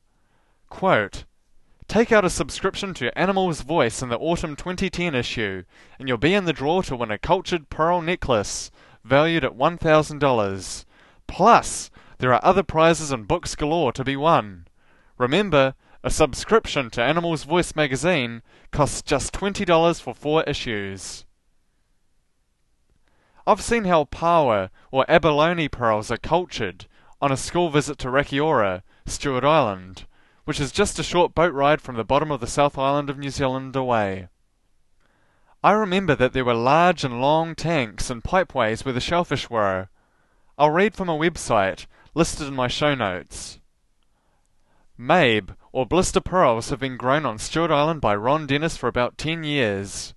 Quote, 0.68 1.24
Take 1.88 2.12
out 2.12 2.24
a 2.26 2.30
subscription 2.30 2.92
to 2.94 3.16
Animal's 3.18 3.62
Voice 3.62 4.02
in 4.02 4.10
the 4.10 4.18
autumn 4.18 4.56
2010 4.56 5.14
issue, 5.14 5.62
and 5.98 6.06
you'll 6.06 6.18
be 6.18 6.34
in 6.34 6.44
the 6.44 6.52
draw 6.52 6.82
to 6.82 6.96
win 6.96 7.10
a 7.10 7.16
cultured 7.16 7.70
pearl 7.70 8.02
necklace, 8.02 8.70
valued 9.04 9.44
at 9.44 9.56
$1,000. 9.56 10.84
Plus, 11.26 11.90
there 12.18 12.34
are 12.34 12.44
other 12.44 12.62
prizes 12.62 13.10
and 13.10 13.26
books 13.26 13.54
galore 13.54 13.92
to 13.92 14.04
be 14.04 14.16
won. 14.16 14.65
Remember, 15.18 15.74
A 16.04 16.10
subscription 16.10 16.90
to 16.90 17.02
Animals 17.02 17.42
Voice 17.44 17.74
magazine 17.74 18.42
costs 18.70 19.02
just 19.02 19.32
$20 19.32 20.00
for 20.00 20.14
four 20.14 20.44
issues. 20.44 21.24
I've 23.46 23.60
seen 23.60 23.84
how 23.84 24.04
paua 24.04 24.70
or 24.92 25.04
abalone 25.08 25.68
pearls 25.68 26.10
are 26.10 26.16
cultured 26.16 26.86
on 27.20 27.32
a 27.32 27.36
school 27.36 27.70
visit 27.70 27.98
to 27.98 28.08
Rakiura, 28.08 28.82
Stewart 29.06 29.42
Island, 29.42 30.06
which 30.44 30.60
is 30.60 30.70
just 30.70 30.98
a 30.98 31.02
short 31.02 31.34
boat 31.34 31.52
ride 31.52 31.80
from 31.80 31.96
the 31.96 32.04
bottom 32.04 32.30
of 32.30 32.40
the 32.40 32.46
South 32.46 32.76
Island 32.78 33.10
of 33.10 33.18
New 33.18 33.30
Zealand 33.30 33.74
away. 33.74 34.28
I 35.64 35.72
remember 35.72 36.14
that 36.14 36.34
there 36.34 36.44
were 36.44 36.54
large 36.54 37.02
and 37.02 37.20
long 37.20 37.54
tanks 37.54 38.10
and 38.10 38.22
pipeways 38.22 38.84
where 38.84 38.94
the 38.94 39.00
shellfish 39.00 39.50
were. 39.50 39.88
I'll 40.58 40.70
read 40.70 40.94
from 40.94 41.08
a 41.08 41.18
website 41.18 41.86
listed 42.14 42.46
in 42.46 42.54
my 42.54 42.68
show 42.68 42.94
notes. 42.94 43.58
Mabe, 44.98 45.54
or 45.72 45.84
blister 45.84 46.22
pearls, 46.22 46.70
have 46.70 46.80
been 46.80 46.96
grown 46.96 47.26
on 47.26 47.36
Stewart 47.36 47.70
Island 47.70 48.00
by 48.00 48.16
Ron 48.16 48.46
Dennis 48.46 48.78
for 48.78 48.88
about 48.88 49.18
10 49.18 49.44
years. 49.44 50.14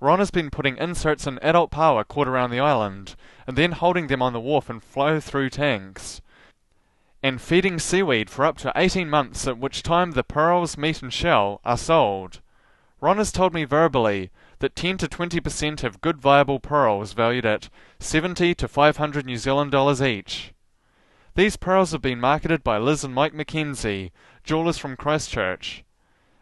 Ron 0.00 0.18
has 0.18 0.32
been 0.32 0.50
putting 0.50 0.76
inserts 0.76 1.24
in 1.28 1.38
adult 1.40 1.70
paua 1.70 2.06
caught 2.06 2.26
around 2.26 2.50
the 2.50 2.58
island, 2.58 3.14
and 3.46 3.56
then 3.56 3.70
holding 3.70 4.08
them 4.08 4.20
on 4.20 4.32
the 4.32 4.40
wharf 4.40 4.68
and 4.68 4.82
flow 4.82 5.20
through 5.20 5.50
tanks, 5.50 6.20
and 7.22 7.40
feeding 7.40 7.78
seaweed 7.78 8.28
for 8.28 8.44
up 8.44 8.58
to 8.58 8.72
18 8.74 9.08
months, 9.08 9.46
at 9.46 9.58
which 9.58 9.84
time 9.84 10.10
the 10.10 10.24
pearls, 10.24 10.76
meat, 10.76 11.00
and 11.00 11.12
shell 11.12 11.60
are 11.64 11.78
sold. 11.78 12.40
Ron 13.00 13.18
has 13.18 13.30
told 13.30 13.54
me 13.54 13.62
verbally 13.62 14.30
that 14.58 14.74
10 14.74 14.98
to 14.98 15.06
20% 15.06 15.80
have 15.82 16.00
good 16.00 16.20
viable 16.20 16.58
pearls 16.58 17.12
valued 17.12 17.46
at 17.46 17.68
70 18.00 18.56
to 18.56 18.66
500 18.66 19.26
New 19.26 19.36
Zealand 19.36 19.70
dollars 19.70 20.02
each. 20.02 20.52
These 21.38 21.56
pearls 21.56 21.92
have 21.92 22.02
been 22.02 22.18
marketed 22.18 22.64
by 22.64 22.78
Liz 22.78 23.04
and 23.04 23.14
Mike 23.14 23.32
McKenzie, 23.32 24.10
jewelers 24.42 24.76
from 24.76 24.96
Christchurch. 24.96 25.84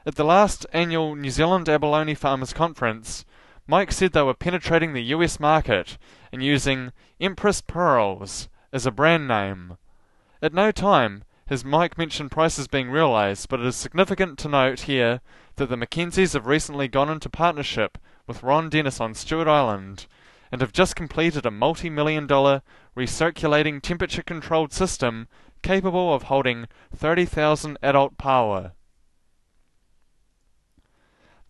At 0.07 0.15
the 0.15 0.25
last 0.25 0.65
annual 0.73 1.15
New 1.15 1.29
Zealand 1.29 1.69
Abalone 1.69 2.15
Farmers 2.15 2.55
Conference, 2.55 3.27
Mike 3.67 3.93
said 3.93 4.13
they 4.13 4.23
were 4.23 4.33
penetrating 4.33 4.95
the 4.95 5.03
US 5.13 5.39
market 5.39 5.99
and 6.33 6.43
using 6.43 6.93
Empress 7.21 7.61
Pearls 7.61 8.49
as 8.73 8.87
a 8.87 8.91
brand 8.91 9.29
name. 9.29 9.77
At 10.41 10.55
no 10.55 10.73
time 10.73 11.25
has 11.49 11.63
Mike 11.63 11.99
mentioned 11.99 12.31
prices 12.31 12.67
being 12.67 12.89
realized, 12.89 13.51
but 13.51 13.61
it 13.61 13.67
is 13.67 13.77
significant 13.77 14.39
to 14.39 14.49
note 14.49 14.81
here 14.81 15.21
that 15.57 15.69
the 15.69 15.77
Mackenzies 15.77 16.33
have 16.33 16.47
recently 16.47 16.89
gone 16.89 17.11
into 17.11 17.29
partnership 17.29 17.99
with 18.27 18.43
Ron 18.43 18.71
Dennis 18.71 18.99
on 18.99 19.13
Stewart 19.13 19.47
Island 19.47 20.07
and 20.53 20.61
have 20.61 20.73
just 20.73 20.97
completed 20.97 21.45
a 21.45 21.51
multi 21.51 21.91
million 21.91 22.27
dollar 22.27 22.63
recirculating 22.97 23.83
temperature 23.83 24.23
controlled 24.23 24.73
system 24.73 25.29
capable 25.63 26.15
of 26.15 26.25
holding 26.25 26.67
30,000 26.95 27.77
adult 27.83 28.17
paua. 28.17 28.73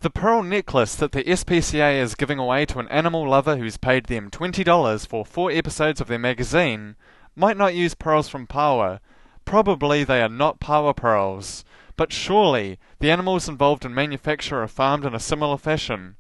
The 0.01 0.11
pearl 0.11 0.43
necklace 0.43 0.95
that 0.97 1.13
the 1.13 1.25
SPCA 1.25 2.01
is 2.01 2.15
giving 2.15 2.39
away 2.39 2.67
to 2.67 2.79
an 2.79 2.89
animal 2.89 3.29
lover 3.29 3.57
who's 3.57 3.77
paid 3.77 4.07
them 4.07 4.31
$20 4.31 5.07
for 5.07 5.25
four 5.25 5.51
episodes 5.51 6.01
of 6.01 6.09
their 6.09 6.19
magazine 6.19 6.97
might 7.35 7.57
not 7.57 7.75
use 7.75 7.95
pearls 7.95 8.29
from 8.29 8.47
paua. 8.47 9.01
Probably 9.45 10.05
they 10.05 10.23
are 10.23 10.29
not 10.29 10.61
paua 10.61 10.95
pearls, 10.95 11.65
but 11.97 12.13
surely 12.13 12.79
the 12.99 13.11
animals 13.11 13.49
involved 13.49 13.85
in 13.85 13.95
manufacture 13.95 14.63
are 14.63 14.69
farmed 14.69 15.05
in 15.05 15.15
a 15.15 15.21
similar 15.21 15.57
fashion. 15.57 16.17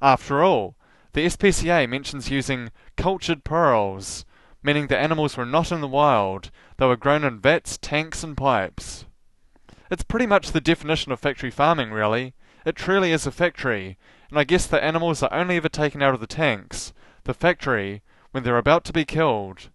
After 0.00 0.42
all, 0.42 0.74
the 1.12 1.26
SPCA 1.26 1.88
mentions 1.88 2.30
using 2.30 2.70
cultured 2.96 3.44
pearls, 3.44 4.24
meaning 4.62 4.86
the 4.86 4.98
animals 4.98 5.36
were 5.36 5.46
not 5.46 5.70
in 5.70 5.80
the 5.80 5.88
wild, 5.88 6.50
they 6.78 6.86
were 6.86 6.96
grown 6.96 7.24
in 7.24 7.38
vats, 7.38 7.76
tanks, 7.78 8.24
and 8.24 8.36
pipes. 8.36 9.04
It's 9.90 10.02
pretty 10.02 10.26
much 10.26 10.52
the 10.52 10.60
definition 10.60 11.12
of 11.12 11.20
factory 11.20 11.50
farming, 11.50 11.90
really. 11.90 12.34
It 12.64 12.76
truly 12.76 13.12
is 13.12 13.26
a 13.26 13.30
factory, 13.30 13.98
and 14.30 14.38
I 14.38 14.44
guess 14.44 14.66
the 14.66 14.82
animals 14.82 15.22
are 15.22 15.32
only 15.32 15.56
ever 15.56 15.68
taken 15.68 16.00
out 16.00 16.14
of 16.14 16.20
the 16.20 16.26
tanks, 16.26 16.94
the 17.24 17.34
factory, 17.34 18.02
when 18.30 18.42
they're 18.42 18.56
about 18.56 18.84
to 18.84 18.92
be 18.92 19.04
killed. 19.04 19.68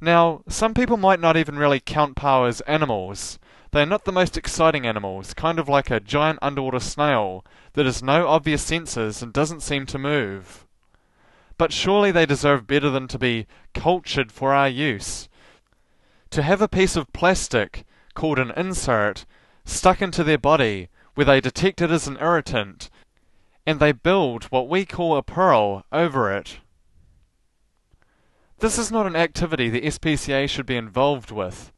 Now, 0.00 0.42
some 0.48 0.74
people 0.74 0.96
might 0.96 1.20
not 1.20 1.36
even 1.36 1.56
really 1.56 1.80
count 1.80 2.16
paua 2.16 2.48
as 2.48 2.60
animals. 2.62 3.38
They 3.72 3.82
are 3.82 3.86
not 3.86 4.04
the 4.04 4.12
most 4.12 4.36
exciting 4.36 4.84
animals, 4.86 5.32
kind 5.32 5.58
of 5.58 5.68
like 5.68 5.90
a 5.90 6.00
giant 6.00 6.40
underwater 6.42 6.80
snail 6.80 7.44
that 7.74 7.86
has 7.86 8.02
no 8.02 8.26
obvious 8.26 8.62
senses 8.62 9.22
and 9.22 9.32
doesn't 9.32 9.62
seem 9.62 9.86
to 9.86 9.98
move. 9.98 10.66
But 11.56 11.72
surely 11.72 12.10
they 12.10 12.26
deserve 12.26 12.66
better 12.66 12.90
than 12.90 13.06
to 13.08 13.18
be 13.18 13.46
cultured 13.74 14.32
for 14.32 14.52
our 14.52 14.68
use. 14.68 15.28
To 16.30 16.42
have 16.42 16.60
a 16.60 16.68
piece 16.68 16.96
of 16.96 17.12
plastic, 17.12 17.84
called 18.14 18.38
an 18.38 18.52
insert, 18.56 19.24
stuck 19.64 20.02
into 20.02 20.24
their 20.24 20.38
body 20.38 20.88
where 21.14 21.24
they 21.24 21.40
detect 21.40 21.80
it 21.80 21.90
as 21.90 22.06
an 22.06 22.16
irritant, 22.20 22.90
and 23.66 23.78
they 23.78 23.92
build 23.92 24.44
what 24.44 24.68
we 24.68 24.84
call 24.84 25.16
a 25.16 25.22
pearl 25.22 25.84
over 25.92 26.32
it. 26.32 26.58
This 28.58 28.78
is 28.78 28.90
not 28.90 29.06
an 29.06 29.16
activity 29.16 29.68
the 29.68 29.82
SPCA 29.82 30.48
should 30.48 30.66
be 30.66 30.76
involved 30.76 31.30
with. 31.30 31.72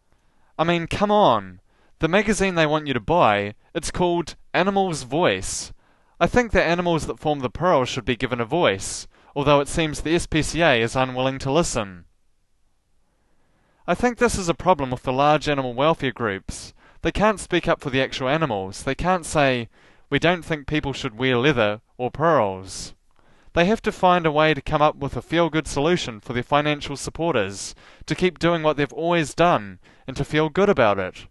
I 0.59 0.65
mean, 0.65 0.87
come 0.87 1.11
on. 1.11 1.61
The 2.03 2.09
magazine 2.09 2.57
they 2.57 2.67
want 2.67 2.89
you 2.89 2.95
to 2.95 3.01
buy, 3.01 3.55
it's 3.77 3.93
called 3.93 4.35
Animal's 4.53 5.05
Voice. 5.05 5.73
I 6.19 6.27
think 6.27 6.51
the 6.51 6.61
animals 6.61 7.07
that 7.07 7.21
form 7.21 7.39
the 7.39 7.49
pearl 7.49 7.85
should 7.85 8.05
be 8.05 8.17
given 8.17 8.41
a 8.41 8.45
voice, 8.45 9.07
although 9.37 9.61
it 9.61 9.69
seems 9.69 10.01
the 10.01 10.17
SPCA 10.17 10.81
is 10.81 10.97
unwilling 10.97 11.39
to 11.39 11.53
listen. 11.53 12.07
I 13.87 13.95
think 13.95 14.19
this 14.19 14.37
is 14.37 14.49
a 14.49 14.53
problem 14.53 14.91
with 14.91 15.05
the 15.05 15.13
large 15.13 15.49
animal 15.49 15.75
welfare 15.75 16.11
groups. 16.11 16.75
They 17.03 17.13
can't 17.13 17.39
speak 17.39 17.69
up 17.69 17.81
for 17.81 17.91
the 17.91 18.03
actual 18.03 18.29
animals. 18.29 18.83
They 18.83 18.97
can't 18.97 19.25
say, 19.25 19.69
we 20.11 20.19
don't 20.19 20.45
think 20.45 20.67
people 20.67 20.93
should 20.93 21.17
wear 21.17 21.37
leather 21.37 21.83
or 21.99 22.11
pearls. 22.11 22.95
They 23.53 23.67
have 23.67 23.83
to 23.83 23.93
find 23.93 24.27
a 24.27 24.33
way 24.33 24.55
to 24.55 24.61
come 24.61 24.83
up 24.83 24.97
with 24.97 25.17
a 25.17 25.23
feel 25.23 25.51
good 25.51 25.69
solution 25.69 26.19
for 26.19 26.33
their 26.33 26.43
financial 26.43 26.97
supporters, 26.97 27.77
to 28.07 28.17
keep 28.17 28.41
doing 28.41 28.65
what 28.65 28.77
they've 28.77 28.93
always 28.93 29.37
done, 29.37 29.79
and 30.09 30.17
to 30.17 30.25
feel 30.25 30.49
good 30.49 30.69
about 30.69 30.99
it. 30.99 31.29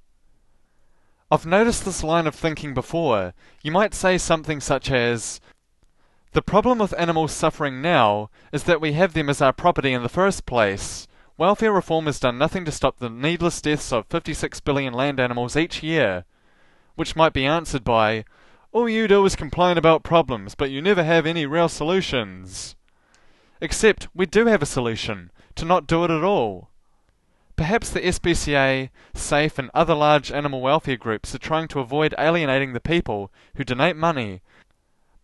I've 1.34 1.46
noticed 1.46 1.86
this 1.86 2.04
line 2.04 2.28
of 2.28 2.36
thinking 2.36 2.74
before. 2.74 3.34
You 3.64 3.72
might 3.72 3.94
say 3.94 4.18
something 4.18 4.60
such 4.60 4.92
as, 4.92 5.40
The 6.34 6.42
problem 6.42 6.80
with 6.80 6.94
animals 7.00 7.32
suffering 7.32 7.82
now 7.82 8.30
is 8.52 8.66
that 8.66 8.82
we 8.82 8.92
have 8.94 9.14
them 9.14 9.30
as 9.30 9.42
our 9.42 9.54
property 9.54 9.94
in 9.94 10.04
the 10.04 10.10
first 10.10 10.46
place. 10.46 11.08
Welfare 11.38 11.72
reform 11.72 12.08
has 12.08 12.20
done 12.20 12.38
nothing 12.38 12.66
to 12.66 12.72
stop 12.72 13.00
the 13.00 13.10
needless 13.10 13.62
deaths 13.62 13.94
of 13.94 14.08
56 14.08 14.60
billion 14.60 14.94
land 14.94 15.22
animals 15.22 15.56
each 15.56 15.82
year. 15.82 16.26
Which 16.96 17.16
might 17.16 17.32
be 17.32 17.46
answered 17.46 17.86
by, 17.86 18.26
All 18.74 18.90
you 18.90 19.08
do 19.08 19.24
is 19.26 19.38
complain 19.38 19.78
about 19.78 20.04
problems, 20.04 20.54
but 20.54 20.70
you 20.70 20.82
never 20.82 21.06
have 21.06 21.26
any 21.26 21.46
real 21.46 21.70
solutions. 21.70 22.76
Except 23.62 24.10
we 24.14 24.26
do 24.26 24.48
have 24.48 24.62
a 24.62 24.66
solution 24.66 25.32
to 25.56 25.64
not 25.64 25.88
do 25.88 26.04
it 26.04 26.12
at 26.12 26.26
all. 26.26 26.71
Perhaps 27.56 27.90
the 27.90 28.02
SPCA, 28.02 28.90
SAFE, 29.14 29.60
and 29.60 29.72
other 29.74 29.94
large 29.94 30.32
animal 30.32 30.62
welfare 30.62 30.98
groups 30.98 31.36
are 31.36 31.40
trying 31.40 31.68
to 31.70 31.80
avoid 31.80 32.16
alienating 32.18 32.74
the 32.74 32.80
people 32.80 33.32
who 33.56 33.64
donate 33.64 33.96
money 33.96 34.42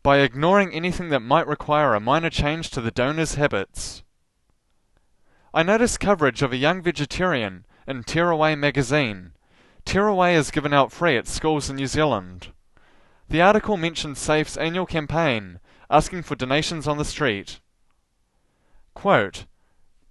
by 0.03 0.19
ignoring 0.19 0.73
anything 0.73 1.09
that 1.09 1.19
might 1.21 1.47
require 1.47 1.93
a 1.93 1.99
minor 1.99 2.29
change 2.29 2.69
to 2.71 2.81
the 2.81 2.91
donor's 2.91 3.35
habits. 3.35 4.03
I 5.53 5.63
noticed 5.63 5.99
coverage 5.99 6.41
of 6.41 6.53
a 6.53 6.57
young 6.57 6.81
vegetarian 6.81 7.65
in 7.87 8.03
Tearaway 8.03 8.55
magazine. 8.55 9.33
Tearaway 9.85 10.35
is 10.35 10.51
given 10.51 10.73
out 10.73 10.91
free 10.91 11.17
at 11.17 11.27
schools 11.27 11.69
in 11.69 11.77
New 11.77 11.87
Zealand. 11.87 12.51
The 13.29 13.41
article 13.41 13.77
mentioned 13.77 14.17
SAFE's 14.17 14.57
annual 14.57 14.85
campaign 14.85 15.59
asking 15.89 16.23
for 16.23 16.35
donations 16.35 16.87
on 16.87 16.97
the 16.97 17.05
street. 17.05 17.59
Quote, 18.93 19.45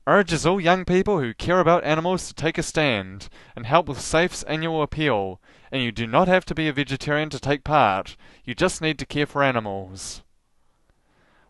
urges 0.06 0.46
all 0.46 0.60
young 0.60 0.84
people 0.84 1.18
who 1.18 1.34
care 1.34 1.58
about 1.58 1.82
animals 1.82 2.28
to 2.28 2.34
take 2.34 2.58
a 2.58 2.62
stand 2.62 3.28
and 3.56 3.66
help 3.66 3.88
with 3.88 4.00
SAFE's 4.00 4.44
annual 4.44 4.82
appeal, 4.82 5.40
and 5.72 5.82
you 5.82 5.90
do 5.90 6.06
not 6.06 6.28
have 6.28 6.44
to 6.44 6.54
be 6.54 6.68
a 6.68 6.72
vegetarian 6.72 7.28
to 7.30 7.40
take 7.40 7.64
part, 7.64 8.16
you 8.44 8.54
just 8.54 8.80
need 8.80 8.98
to 9.00 9.06
care 9.06 9.26
for 9.26 9.42
animals. 9.42 10.22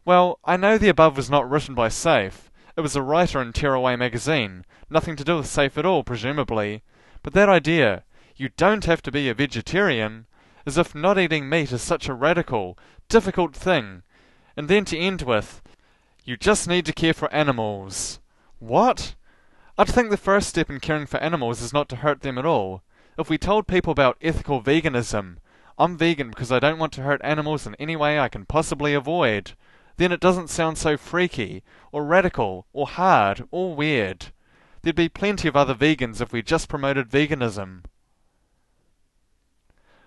Well, 0.06 0.38
I 0.44 0.56
know 0.56 0.78
the 0.78 0.88
above 0.88 1.16
was 1.16 1.28
not 1.28 1.48
written 1.48 1.74
by 1.74 1.88
SAFE. 1.88 2.50
It 2.76 2.80
was 2.80 2.96
a 2.96 3.02
writer 3.02 3.42
in 3.42 3.52
Tearaway 3.52 3.96
magazine, 3.96 4.64
nothing 4.88 5.16
to 5.16 5.24
do 5.24 5.36
with 5.36 5.46
SAFE 5.46 5.76
at 5.78 5.86
all, 5.86 6.02
presumably. 6.02 6.82
But 7.22 7.34
that 7.34 7.48
idea, 7.48 8.04
you 8.36 8.50
don't 8.56 8.84
have 8.84 9.02
to 9.02 9.10
be 9.10 9.28
a 9.28 9.34
vegetarian, 9.34 10.26
as 10.64 10.78
if 10.78 10.94
not 10.94 11.18
eating 11.18 11.48
meat 11.48 11.72
is 11.72 11.82
such 11.82 12.08
a 12.08 12.14
radical, 12.14 12.78
difficult 13.08 13.54
thing, 13.54 14.02
and 14.56 14.68
then 14.68 14.84
to 14.86 14.98
end 14.98 15.22
with, 15.22 15.62
you 16.24 16.36
just 16.36 16.68
need 16.68 16.86
to 16.86 16.92
care 16.92 17.14
for 17.14 17.32
animals. 17.32 18.20
What? 18.58 19.14
I'd 19.78 19.88
think 19.88 20.10
the 20.10 20.16
first 20.16 20.48
step 20.48 20.70
in 20.70 20.80
caring 20.80 21.06
for 21.06 21.18
animals 21.18 21.60
is 21.60 21.72
not 21.72 21.88
to 21.90 21.96
hurt 21.96 22.22
them 22.22 22.38
at 22.38 22.46
all. 22.46 22.82
If 23.18 23.28
we 23.28 23.38
told 23.38 23.66
people 23.66 23.92
about 23.92 24.16
ethical 24.20 24.62
veganism, 24.62 25.36
I'm 25.78 25.98
vegan 25.98 26.30
because 26.30 26.50
I 26.50 26.58
don't 26.58 26.78
want 26.78 26.92
to 26.94 27.02
hurt 27.02 27.20
animals 27.22 27.66
in 27.66 27.74
any 27.74 27.96
way 27.96 28.18
I 28.18 28.28
can 28.28 28.46
possibly 28.46 28.94
avoid, 28.94 29.52
then 29.98 30.12
it 30.12 30.20
doesn't 30.20 30.48
sound 30.48 30.78
so 30.78 30.96
freaky, 30.96 31.62
or 31.92 32.04
radical, 32.04 32.66
or 32.72 32.86
hard, 32.86 33.46
or 33.50 33.74
weird. 33.74 34.26
There'd 34.82 34.96
be 34.96 35.08
plenty 35.08 35.48
of 35.48 35.56
other 35.56 35.74
vegans 35.74 36.20
if 36.20 36.32
we 36.32 36.42
just 36.42 36.68
promoted 36.68 37.10
veganism. 37.10 37.84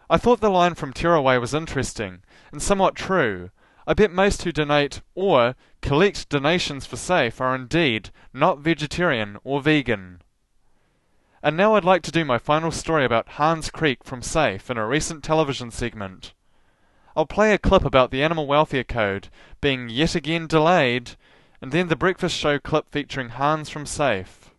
I 0.09 0.17
thought 0.17 0.41
the 0.41 0.49
line 0.49 0.73
from 0.73 0.93
Tearaway 0.93 1.37
was 1.37 1.53
interesting 1.53 2.23
and 2.51 2.61
somewhat 2.61 2.95
true. 2.95 3.51
I 3.89 3.95
bet 3.95 4.11
most 4.11 4.43
who 4.43 4.51
donate 4.51 5.01
or 5.15 5.55
collect 5.81 6.29
donations 6.29 6.85
for 6.85 6.95
SAFE 6.95 7.41
are 7.41 7.55
indeed 7.55 8.11
not 8.31 8.59
vegetarian 8.59 9.39
or 9.43 9.63
vegan. 9.63 10.21
And 11.41 11.57
now 11.57 11.73
I'd 11.73 11.83
like 11.83 12.03
to 12.03 12.11
do 12.11 12.23
my 12.23 12.37
final 12.37 12.69
story 12.69 13.03
about 13.03 13.29
Hans 13.29 13.71
Kriek 13.71 14.03
from 14.03 14.21
SAFE 14.21 14.69
in 14.69 14.77
a 14.77 14.85
recent 14.85 15.23
television 15.23 15.71
segment. 15.71 16.33
I'll 17.15 17.25
play 17.25 17.51
a 17.51 17.57
clip 17.57 17.83
about 17.83 18.11
the 18.11 18.21
Animal 18.21 18.45
Welfare 18.45 18.83
Code 18.83 19.29
being 19.59 19.89
yet 19.89 20.13
again 20.13 20.45
delayed, 20.45 21.15
and 21.59 21.71
then 21.71 21.87
the 21.87 21.95
breakfast 21.95 22.37
show 22.37 22.59
clip 22.59 22.91
featuring 22.91 23.29
Hans 23.29 23.69
from 23.69 23.87
SAFE. 23.87 24.51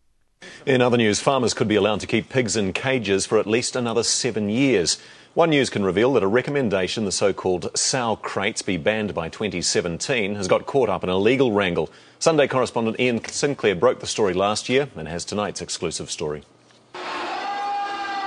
In 0.66 0.82
other 0.82 0.96
news, 0.96 1.20
farmers 1.20 1.54
could 1.54 1.68
be 1.68 1.76
allowed 1.76 2.00
to 2.00 2.08
keep 2.08 2.30
pigs 2.30 2.56
in 2.56 2.72
cages 2.72 3.26
for 3.26 3.38
at 3.38 3.46
least 3.46 3.76
another 3.76 4.02
seven 4.02 4.48
years. 4.48 4.98
One 5.34 5.50
News 5.50 5.70
can 5.70 5.84
reveal 5.84 6.12
that 6.14 6.24
a 6.24 6.26
recommendation, 6.26 7.04
the 7.04 7.12
so 7.12 7.32
called 7.32 7.70
sow 7.78 8.16
crates, 8.16 8.62
be 8.62 8.76
banned 8.76 9.14
by 9.14 9.28
2017, 9.28 10.34
has 10.34 10.48
got 10.48 10.66
caught 10.66 10.88
up 10.88 11.04
in 11.04 11.08
a 11.08 11.16
legal 11.16 11.52
wrangle. 11.52 11.88
Sunday 12.18 12.48
correspondent 12.48 12.98
Ian 12.98 13.24
Sinclair 13.24 13.76
broke 13.76 14.00
the 14.00 14.08
story 14.08 14.34
last 14.34 14.68
year 14.68 14.88
and 14.96 15.06
has 15.06 15.24
tonight's 15.24 15.60
exclusive 15.60 16.10
story. 16.10 16.42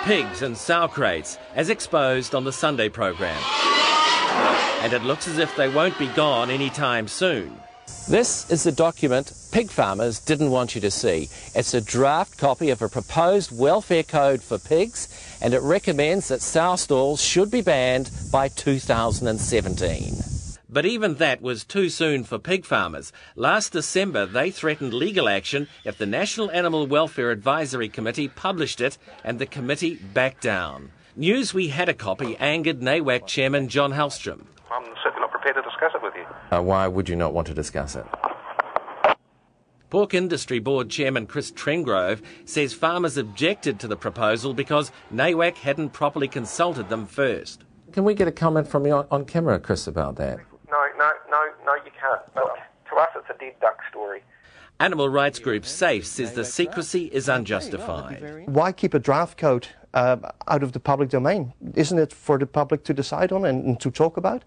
pigs 0.05 0.41
and 0.41 0.57
sow 0.57 0.87
crates 0.87 1.37
as 1.55 1.69
exposed 1.69 2.33
on 2.33 2.45
the 2.45 2.53
Sunday 2.53 2.87
program. 2.87 3.41
And 4.81 4.93
it 4.93 5.03
looks 5.03 5.27
as 5.27 5.39
if 5.39 5.53
they 5.57 5.67
won't 5.67 5.99
be 5.99 6.07
gone 6.07 6.49
anytime 6.49 7.09
soon. 7.09 7.57
This 8.07 8.49
is 8.49 8.63
the 8.63 8.71
document 8.71 9.31
pig 9.53 9.69
farmers 9.69 10.19
didn't 10.19 10.49
want 10.49 10.73
you 10.73 10.81
to 10.81 10.89
see. 10.89 11.29
It's 11.53 11.75
a 11.75 11.81
draft 11.81 12.37
copy 12.39 12.71
of 12.71 12.81
a 12.81 12.89
proposed 12.89 13.57
welfare 13.57 14.03
code 14.03 14.41
for 14.41 14.57
pigs, 14.57 15.07
and 15.41 15.53
it 15.53 15.61
recommends 15.61 16.27
that 16.27 16.41
sow 16.41 16.75
stalls 16.75 17.21
should 17.21 17.51
be 17.51 17.61
banned 17.61 18.09
by 18.31 18.47
2017. 18.47 20.15
But 20.67 20.87
even 20.87 21.15
that 21.15 21.43
was 21.43 21.63
too 21.63 21.87
soon 21.89 22.23
for 22.23 22.39
pig 22.39 22.65
farmers. 22.65 23.13
Last 23.35 23.73
December, 23.73 24.25
they 24.25 24.49
threatened 24.49 24.91
legal 24.91 25.29
action 25.29 25.67
if 25.85 25.99
the 25.99 26.07
National 26.07 26.49
Animal 26.49 26.87
Welfare 26.87 27.29
Advisory 27.29 27.89
Committee 27.89 28.27
published 28.27 28.81
it, 28.81 28.97
and 29.23 29.37
the 29.37 29.45
committee 29.45 29.95
backed 29.95 30.41
down. 30.41 30.91
News 31.15 31.53
we 31.53 31.67
had 31.67 31.89
a 31.89 31.93
copy 31.93 32.35
angered 32.37 32.81
NAWAC 32.81 33.27
chairman 33.27 33.67
John 33.67 33.93
Hellstrom. 33.93 34.47
I'm 34.71 34.83
certainly 35.03 35.21
not 35.21 35.22
prepared 35.43 35.63
to 35.63 35.69
discuss 35.69 35.91
it 35.95 36.01
with 36.01 36.13
you. 36.15 36.25
Uh, 36.55 36.61
why 36.61 36.87
would 36.87 37.09
you 37.09 37.15
not 37.15 37.33
want 37.33 37.47
to 37.47 37.53
discuss 37.53 37.95
it? 37.95 38.05
Pork 39.89 40.13
Industry 40.13 40.59
Board 40.59 40.89
Chairman 40.89 41.27
Chris 41.27 41.51
Trengrove 41.51 42.21
says 42.45 42.73
farmers 42.73 43.17
objected 43.17 43.79
to 43.79 43.87
the 43.87 43.95
proposal 43.95 44.53
because 44.53 44.91
NAWAC 45.13 45.57
hadn't 45.57 45.89
properly 45.89 46.27
consulted 46.27 46.89
them 46.89 47.05
first. 47.05 47.63
Can 47.91 48.03
we 48.03 48.15
get 48.15 48.27
a 48.27 48.31
comment 48.31 48.67
from 48.67 48.87
you 48.87 48.93
on, 48.93 49.07
on 49.11 49.25
camera, 49.25 49.59
Chris, 49.59 49.85
about 49.85 50.15
that? 50.15 50.39
No, 50.71 50.83
no, 50.97 51.11
no, 51.29 51.45
no, 51.65 51.75
you 51.75 51.91
can't. 51.99 52.21
But 52.33 52.55
to 52.89 52.95
us, 52.95 53.09
it's 53.15 53.29
a 53.29 53.37
dead 53.39 53.53
duck 53.61 53.77
story. 53.91 54.23
Animal 54.79 55.09
rights 55.09 55.37
group 55.37 55.65
SAFE 55.65 56.05
says 56.05 56.33
the 56.33 56.43
secrecy 56.43 57.05
is 57.05 57.29
unjustified. 57.29 58.47
Why 58.47 58.71
keep 58.71 58.95
a 58.95 58.99
draft 58.99 59.37
code 59.37 59.67
uh, 59.93 60.17
out 60.47 60.63
of 60.63 60.71
the 60.71 60.79
public 60.79 61.09
domain? 61.09 61.53
Isn't 61.75 61.99
it 61.99 62.11
for 62.11 62.39
the 62.39 62.47
public 62.47 62.83
to 62.85 62.93
decide 62.95 63.31
on 63.31 63.45
and, 63.45 63.63
and 63.63 63.79
to 63.81 63.91
talk 63.91 64.17
about? 64.17 64.43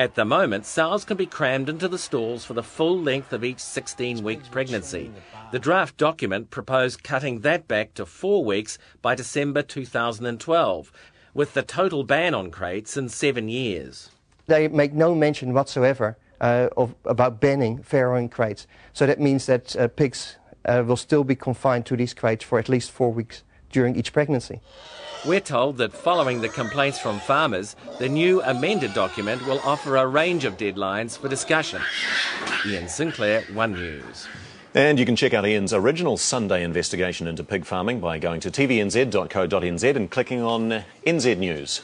At 0.00 0.14
the 0.14 0.24
moment, 0.24 0.64
sows 0.64 1.04
can 1.04 1.18
be 1.18 1.26
crammed 1.26 1.68
into 1.68 1.86
the 1.86 1.98
stalls 1.98 2.42
for 2.42 2.54
the 2.54 2.62
full 2.62 2.98
length 2.98 3.34
of 3.34 3.44
each 3.44 3.58
16 3.58 4.24
week 4.24 4.50
pregnancy. 4.50 5.12
The 5.52 5.58
draft 5.58 5.98
document 5.98 6.48
proposed 6.48 7.02
cutting 7.02 7.40
that 7.40 7.68
back 7.68 7.92
to 7.96 8.06
four 8.06 8.42
weeks 8.42 8.78
by 9.02 9.14
December 9.14 9.60
2012, 9.60 10.90
with 11.34 11.52
the 11.52 11.60
total 11.60 12.02
ban 12.02 12.32
on 12.32 12.50
crates 12.50 12.96
in 12.96 13.10
seven 13.10 13.50
years. 13.50 14.08
They 14.46 14.68
make 14.68 14.94
no 14.94 15.14
mention 15.14 15.52
whatsoever 15.52 16.16
uh, 16.40 16.70
of, 16.78 16.94
about 17.04 17.38
banning 17.38 17.80
farrowing 17.80 18.30
crates. 18.30 18.66
So 18.94 19.06
that 19.06 19.20
means 19.20 19.44
that 19.44 19.76
uh, 19.76 19.88
pigs 19.88 20.36
uh, 20.64 20.82
will 20.86 20.96
still 20.96 21.24
be 21.24 21.36
confined 21.36 21.84
to 21.84 21.96
these 21.98 22.14
crates 22.14 22.42
for 22.42 22.58
at 22.58 22.70
least 22.70 22.90
four 22.90 23.12
weeks 23.12 23.42
during 23.70 23.96
each 23.96 24.12
pregnancy. 24.12 24.60
We're 25.26 25.40
told 25.40 25.76
that 25.78 25.92
following 25.92 26.40
the 26.40 26.48
complaints 26.48 26.98
from 26.98 27.20
farmers, 27.20 27.76
the 27.98 28.08
new 28.08 28.42
amended 28.42 28.94
document 28.94 29.46
will 29.46 29.60
offer 29.60 29.96
a 29.96 30.06
range 30.06 30.46
of 30.46 30.56
deadlines 30.56 31.18
for 31.18 31.28
discussion. 31.28 31.82
Ian 32.66 32.88
Sinclair, 32.88 33.42
One 33.52 33.74
News. 33.74 34.26
And 34.74 34.98
you 34.98 35.04
can 35.04 35.16
check 35.16 35.34
out 35.34 35.44
Ian's 35.44 35.74
original 35.74 36.16
Sunday 36.16 36.62
investigation 36.62 37.26
into 37.26 37.44
pig 37.44 37.66
farming 37.66 38.00
by 38.00 38.18
going 38.18 38.40
to 38.40 38.50
tvnz.co.nz 38.50 39.96
and 39.96 40.10
clicking 40.10 40.42
on 40.42 40.84
NZ 41.06 41.38
News. 41.38 41.82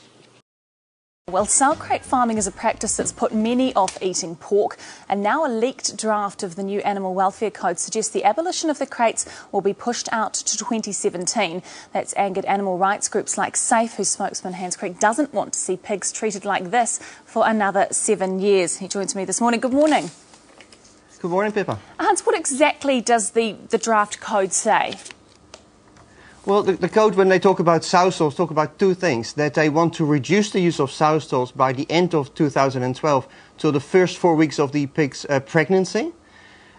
Well, 1.29 1.45
sow 1.45 1.75
crate 1.75 2.05
farming 2.05 2.39
is 2.39 2.47
a 2.47 2.53
practice 2.53 2.97
that's 2.97 3.11
put 3.11 3.35
many 3.35 3.75
off 3.75 4.01
eating 4.01 4.37
pork, 4.37 4.79
and 5.09 5.25
now 5.25 5.45
a 5.45 5.51
leaked 5.51 5.97
draft 5.97 6.45
of 6.45 6.55
the 6.55 6.63
new 6.63 6.79
Animal 6.83 7.15
Welfare 7.15 7.51
Code 7.51 7.81
suggests 7.81 8.13
the 8.13 8.23
abolition 8.23 8.71
of 8.71 8.79
the 8.79 8.87
crates 8.87 9.27
will 9.51 9.61
be 9.61 9.73
pushed 9.73 10.09
out 10.13 10.35
to 10.35 10.57
2017. 10.57 11.65
That's 11.93 12.15
angered 12.15 12.45
animal 12.45 12.79
rights 12.79 13.09
groups 13.09 13.37
like 13.37 13.57
SAFE, 13.57 13.95
whose 13.95 14.11
spokesman 14.11 14.53
Hans 14.53 14.77
Kriek 14.77 15.01
doesn't 15.01 15.35
want 15.35 15.55
to 15.55 15.59
see 15.59 15.77
pigs 15.77 16.13
treated 16.13 16.45
like 16.45 16.71
this 16.71 17.01
for 17.25 17.45
another 17.45 17.89
seven 17.91 18.39
years. 18.39 18.77
He 18.77 18.87
joins 18.87 19.17
me 19.17 19.25
this 19.25 19.41
morning. 19.41 19.59
Good 19.59 19.73
morning. 19.73 20.13
Good 21.19 21.33
morning, 21.33 21.51
Pippa. 21.51 21.81
Hans, 21.99 22.25
what 22.25 22.39
exactly 22.39 23.01
does 23.01 23.33
the, 23.33 23.57
the 23.71 23.79
draft 23.79 24.21
code 24.21 24.53
say? 24.53 24.95
Well, 26.47 26.63
the, 26.63 26.75
the 26.75 26.89
code, 26.89 27.17
when 27.17 27.29
they 27.29 27.41
talk 27.41 27.59
about 27.59 27.83
sow 27.83 28.09
stalls, 28.11 28.37
talk 28.37 28.53
about 28.53 28.79
two 28.79 28.95
things. 28.95 29.33
That 29.33 29.55
they 29.55 29.69
want 29.69 29.95
to 29.95 30.05
reduce 30.05 30.53
the 30.53 30.61
use 30.61 30.79
of 30.79 30.93
sow 30.93 31.19
stalls 31.19 31.51
by 31.51 31.73
the 31.73 31.91
end 31.91 32.15
of 32.15 32.33
2012 32.35 33.27
to 33.59 33.73
the 33.73 33.81
first 33.81 34.17
four 34.17 34.37
weeks 34.37 34.61
of 34.61 34.71
the 34.71 34.87
pig's 34.87 35.27
uh, 35.29 35.41
pregnancy. 35.41 36.13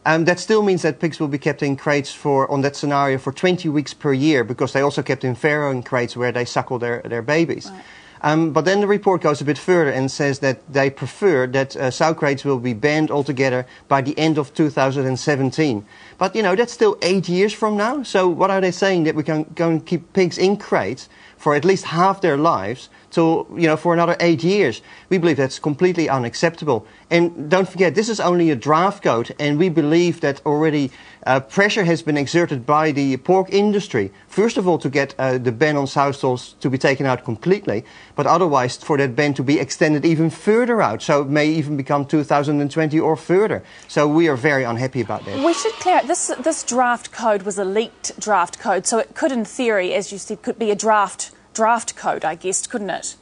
Um, 0.06 0.24
that 0.24 0.40
still 0.40 0.64
means 0.64 0.84
that 0.84 1.02
pigs 1.02 1.20
will 1.20 1.28
be 1.28 1.38
kept 1.38 1.62
in 1.62 1.76
crates 1.76 2.14
for, 2.14 2.50
on 2.50 2.62
that 2.62 2.78
scenario, 2.78 3.18
for 3.18 3.34
20 3.34 3.68
weeks 3.68 3.94
per 3.94 4.14
year, 4.14 4.46
because 4.46 4.72
they 4.72 4.80
also 4.80 5.04
kept 5.04 5.26
in 5.26 5.36
farrowing 5.36 5.84
crates 5.84 6.16
where 6.16 6.32
they 6.32 6.46
suckle 6.46 6.80
their, 6.80 7.02
their 7.02 7.22
babies. 7.22 7.70
Right. 7.70 7.84
Um, 8.22 8.52
but 8.52 8.66
then 8.66 8.82
the 8.82 8.88
report 8.88 9.22
goes 9.22 9.42
a 9.42 9.46
bit 9.46 9.58
further 9.58 9.92
and 9.92 10.10
says 10.10 10.40
that 10.40 10.62
they 10.72 10.90
prefer 10.90 11.48
that 11.48 11.76
uh, 11.76 11.92
sow 11.92 12.14
crates 12.14 12.44
will 12.44 12.60
be 12.60 12.74
banned 12.74 13.12
altogether 13.12 13.66
by 13.88 14.02
the 14.02 14.18
end 14.18 14.38
of 14.38 14.54
2017. 14.54 15.86
But 16.18 16.36
you 16.36 16.42
know 16.42 16.56
that's 16.56 16.74
still 16.74 16.98
eight 17.02 17.30
years 17.30 17.54
from 17.54 17.78
now. 17.78 18.04
So 18.04 18.28
what 18.28 18.50
are 18.50 18.62
they 18.62 18.72
saying 18.72 19.04
that 19.04 19.16
we 19.16 19.24
can 19.24 19.44
go 19.56 19.70
and 19.70 19.86
keep 19.86 20.14
pigs 20.14 20.38
in 20.38 20.58
crates 20.58 21.10
for 21.38 21.56
at 21.56 21.64
least 21.64 21.86
half 21.86 22.22
their 22.22 22.38
lives 22.38 22.90
till 23.12 23.48
you 23.56 23.68
know 23.68 23.78
for 23.78 23.94
another 23.94 24.16
eight 24.20 24.44
years? 24.44 24.82
We 25.10 25.18
believe 25.18 25.38
that's 25.38 25.60
completely 25.60 26.10
unacceptable. 26.10 26.86
And 27.10 27.50
don't 27.50 27.68
forget, 27.70 27.96
this 27.96 28.10
is 28.10 28.20
only 28.20 28.52
a 28.52 28.56
draft 28.56 29.04
code, 29.04 29.34
and 29.40 29.58
we 29.58 29.70
believe 29.70 30.20
that 30.22 30.46
already 30.46 30.92
uh, 31.26 31.40
pressure 31.40 31.84
has 31.84 32.02
been 32.02 32.18
exerted 32.18 32.66
by 32.66 32.92
the 32.92 33.18
pork 33.18 33.50
industry. 33.52 34.12
First 34.28 34.58
of 34.58 34.68
all, 34.68 34.78
to 34.80 34.90
get 34.90 35.14
uh, 35.18 35.38
the 35.38 35.52
ban 35.52 35.78
on 35.78 35.88
sow 35.88 36.12
stalls 36.12 36.56
to 36.60 36.70
be 36.70 36.78
taken 36.78 37.06
out 37.06 37.24
completely, 37.24 37.84
but 38.16 38.26
otherwise 38.26 38.78
for 38.78 38.98
that 38.98 39.16
ban 39.16 39.34
to 39.36 39.44
be 39.44 39.60
extended 39.60 40.06
even 40.06 40.30
further 40.30 40.82
out. 40.82 41.02
So 41.02 41.22
it 41.22 41.30
may 41.30 41.48
even 41.48 41.78
become 41.78 42.06
2020 42.06 43.00
or 43.00 43.16
further. 43.16 43.64
So 43.88 44.08
we 44.08 44.28
are 44.28 44.36
very 44.36 44.64
unhappy 44.64 45.02
about 45.02 45.26
that. 45.26 45.44
We 45.46 45.54
should 45.54 45.74
clear 45.74 46.02
this 46.04 46.28
this 46.40 46.64
draft 46.64 47.12
code 47.12 47.44
was 47.44 47.58
a 47.58 47.66
leaked 47.66 48.20
draft 48.20 48.60
code, 48.60 48.86
so 48.86 48.98
it 48.98 49.16
could, 49.16 49.32
in 49.32 49.46
theory, 49.46 49.94
as 49.94 50.12
you 50.12 50.18
said, 50.18 50.42
could 50.42 50.60
be 50.60 50.72
a 50.72 50.76
draft 50.76 51.32
draft 51.58 51.96
code, 51.96 52.24
I 52.24 52.36
guess, 52.36 52.68
couldn't 52.68 52.92
it? 52.92 53.16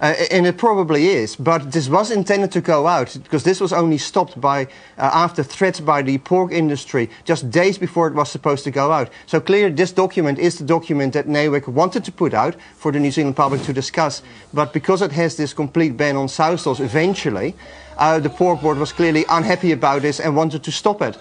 Uh, 0.00 0.14
and 0.30 0.46
it 0.46 0.56
probably 0.56 1.08
is, 1.08 1.36
but 1.36 1.72
this 1.72 1.88
was 1.88 2.10
intended 2.10 2.52
to 2.52 2.60
go 2.60 2.86
out 2.86 3.16
because 3.22 3.42
this 3.42 3.60
was 3.60 3.72
only 3.72 3.98
stopped 3.98 4.40
by 4.40 4.64
uh, 4.96 5.10
after 5.24 5.42
threats 5.42 5.80
by 5.80 6.02
the 6.02 6.18
pork 6.18 6.52
industry 6.52 7.08
just 7.24 7.50
days 7.50 7.78
before 7.78 8.06
it 8.08 8.14
was 8.14 8.28
supposed 8.30 8.64
to 8.64 8.70
go 8.70 8.92
out. 8.92 9.10
So 9.26 9.40
clearly, 9.40 9.74
this 9.74 9.92
document 9.92 10.38
is 10.38 10.58
the 10.58 10.64
document 10.64 11.14
that 11.14 11.26
NAWAC 11.26 11.68
wanted 11.68 12.04
to 12.04 12.12
put 12.12 12.34
out 12.34 12.54
for 12.76 12.92
the 12.92 13.00
New 13.00 13.10
Zealand 13.10 13.36
public 13.36 13.62
to 13.62 13.72
discuss. 13.72 14.22
But 14.52 14.72
because 14.72 15.02
it 15.02 15.12
has 15.12 15.36
this 15.36 15.52
complete 15.52 15.96
ban 15.96 16.16
on 16.16 16.28
sow 16.28 16.56
eventually, 16.78 17.54
uh, 17.96 18.20
the 18.20 18.30
pork 18.30 18.60
board 18.60 18.78
was 18.78 18.92
clearly 18.92 19.24
unhappy 19.28 19.72
about 19.72 20.02
this 20.02 20.20
and 20.20 20.36
wanted 20.36 20.62
to 20.62 20.70
stop 20.70 21.02
it. 21.02 21.18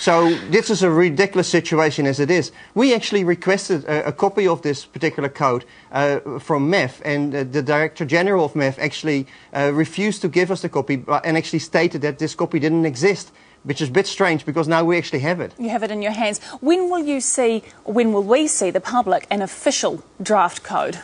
So 0.00 0.34
this 0.48 0.70
is 0.70 0.82
a 0.82 0.90
ridiculous 0.90 1.46
situation 1.46 2.06
as 2.06 2.20
it 2.20 2.30
is. 2.30 2.52
We 2.74 2.94
actually 2.94 3.22
requested 3.22 3.84
a, 3.84 4.08
a 4.08 4.12
copy 4.12 4.48
of 4.48 4.62
this 4.62 4.86
particular 4.86 5.28
code 5.28 5.66
uh, 5.92 6.38
from 6.38 6.70
MAF, 6.70 7.02
and 7.04 7.34
uh, 7.34 7.44
the 7.44 7.62
Director 7.62 8.06
General 8.06 8.46
of 8.46 8.54
MAF 8.54 8.78
actually 8.78 9.26
uh, 9.54 9.70
refused 9.74 10.22
to 10.22 10.28
give 10.28 10.50
us 10.50 10.62
the 10.62 10.70
copy 10.70 11.04
and 11.22 11.36
actually 11.36 11.58
stated 11.58 12.00
that 12.00 12.18
this 12.18 12.34
copy 12.34 12.58
didn't 12.58 12.86
exist, 12.86 13.30
which 13.64 13.82
is 13.82 13.90
a 13.90 13.92
bit 13.92 14.06
strange 14.06 14.46
because 14.46 14.66
now 14.66 14.82
we 14.82 14.96
actually 14.96 15.20
have 15.20 15.38
it. 15.38 15.52
You 15.58 15.68
have 15.68 15.82
it 15.82 15.90
in 15.90 16.00
your 16.00 16.12
hands. 16.12 16.40
When 16.62 16.88
will 16.88 17.04
you 17.04 17.20
see, 17.20 17.62
when 17.84 18.14
will 18.14 18.24
we 18.24 18.46
see 18.46 18.70
the 18.70 18.80
public 18.80 19.26
an 19.30 19.42
official 19.42 20.02
draft 20.22 20.62
code? 20.62 20.98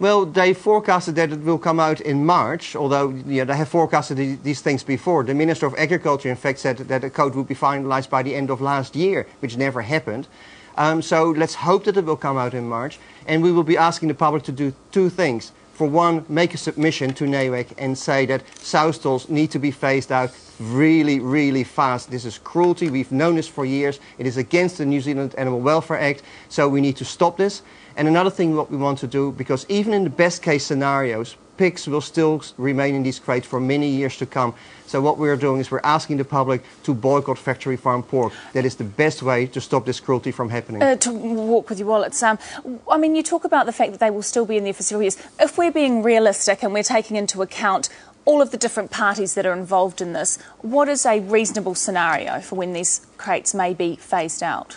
Well, 0.00 0.26
they 0.26 0.54
forecasted 0.54 1.16
that 1.16 1.32
it 1.32 1.40
will 1.40 1.58
come 1.58 1.80
out 1.80 2.00
in 2.00 2.24
March, 2.24 2.76
although 2.76 3.10
they 3.10 3.38
have 3.38 3.68
forecasted 3.68 4.44
these 4.44 4.60
things 4.60 4.84
before. 4.84 5.24
The 5.24 5.34
Minister 5.34 5.66
of 5.66 5.74
Agriculture, 5.74 6.28
in 6.28 6.36
fact, 6.36 6.60
said 6.60 6.78
that 6.78 7.02
the 7.02 7.10
code 7.10 7.34
would 7.34 7.48
be 7.48 7.56
finalized 7.56 8.08
by 8.08 8.22
the 8.22 8.36
end 8.36 8.48
of 8.48 8.60
last 8.60 8.94
year, 8.94 9.26
which 9.40 9.56
never 9.56 9.82
happened. 9.82 10.28
Um, 10.76 11.02
so 11.02 11.30
let's 11.30 11.56
hope 11.56 11.82
that 11.84 11.96
it 11.96 12.04
will 12.04 12.16
come 12.16 12.38
out 12.38 12.54
in 12.54 12.68
March. 12.68 13.00
And 13.26 13.42
we 13.42 13.50
will 13.50 13.64
be 13.64 13.76
asking 13.76 14.06
the 14.06 14.14
public 14.14 14.44
to 14.44 14.52
do 14.52 14.72
two 14.92 15.10
things. 15.10 15.50
For 15.74 15.88
one, 15.88 16.24
make 16.28 16.54
a 16.54 16.58
submission 16.58 17.12
to 17.14 17.24
NAWAC 17.24 17.74
and 17.76 17.98
say 17.98 18.24
that 18.26 18.42
sow 18.58 18.92
stalls 18.92 19.28
need 19.28 19.50
to 19.50 19.58
be 19.58 19.72
phased 19.72 20.12
out 20.12 20.30
really, 20.60 21.20
really 21.20 21.64
fast. 21.64 22.10
This 22.10 22.24
is 22.24 22.38
cruelty. 22.38 22.90
We've 22.90 23.12
known 23.12 23.36
this 23.36 23.48
for 23.48 23.64
years. 23.64 24.00
It 24.18 24.26
is 24.26 24.36
against 24.36 24.78
the 24.78 24.86
New 24.86 25.00
Zealand 25.00 25.34
Animal 25.36 25.60
Welfare 25.60 25.98
Act, 25.98 26.22
so 26.48 26.68
we 26.68 26.80
need 26.80 26.96
to 26.96 27.04
stop 27.04 27.36
this. 27.36 27.62
And 27.96 28.06
another 28.06 28.30
thing 28.30 28.54
what 28.54 28.70
we 28.70 28.76
want 28.76 28.98
to 29.00 29.06
do, 29.06 29.32
because 29.32 29.66
even 29.68 29.92
in 29.92 30.04
the 30.04 30.10
best 30.10 30.42
case 30.42 30.64
scenarios, 30.64 31.36
pigs 31.58 31.86
will 31.88 32.00
still 32.00 32.42
remain 32.56 32.94
in 32.94 33.02
these 33.02 33.18
crates 33.18 33.46
for 33.46 33.60
many 33.60 33.88
years 33.88 34.16
to 34.16 34.26
come. 34.26 34.54
So 34.86 35.02
what 35.02 35.18
we're 35.18 35.36
doing 35.36 35.60
is 35.60 35.70
we're 35.70 35.80
asking 35.84 36.16
the 36.16 36.24
public 36.24 36.62
to 36.84 36.94
boycott 36.94 37.36
factory 37.36 37.76
farm 37.76 38.02
pork. 38.02 38.32
That 38.54 38.64
is 38.64 38.76
the 38.76 38.84
best 38.84 39.22
way 39.22 39.46
to 39.48 39.60
stop 39.60 39.84
this 39.84 40.00
cruelty 40.00 40.30
from 40.30 40.48
happening. 40.48 40.82
Uh, 40.82 40.96
to 40.96 41.12
walk 41.12 41.68
with 41.68 41.78
your 41.78 41.88
wallet, 41.88 42.14
Sam. 42.14 42.38
I 42.90 42.96
mean, 42.96 43.14
you 43.14 43.22
talk 43.22 43.44
about 43.44 43.66
the 43.66 43.72
fact 43.72 43.90
that 43.92 44.00
they 44.00 44.10
will 44.10 44.22
still 44.22 44.46
be 44.46 44.56
in 44.56 44.72
several 44.72 45.02
years. 45.02 45.18
If 45.38 45.58
we're 45.58 45.72
being 45.72 46.02
realistic 46.02 46.62
and 46.62 46.72
we're 46.72 46.82
taking 46.84 47.16
into 47.16 47.42
account 47.42 47.90
all 48.28 48.42
of 48.42 48.50
the 48.50 48.58
different 48.58 48.90
parties 48.90 49.32
that 49.34 49.46
are 49.46 49.54
involved 49.54 50.02
in 50.02 50.12
this, 50.12 50.38
what 50.58 50.86
is 50.86 51.06
a 51.06 51.18
reasonable 51.20 51.74
scenario 51.74 52.40
for 52.40 52.56
when 52.56 52.74
these 52.74 53.06
crates 53.16 53.54
may 53.54 53.72
be 53.72 53.96
phased 53.96 54.42
out? 54.42 54.76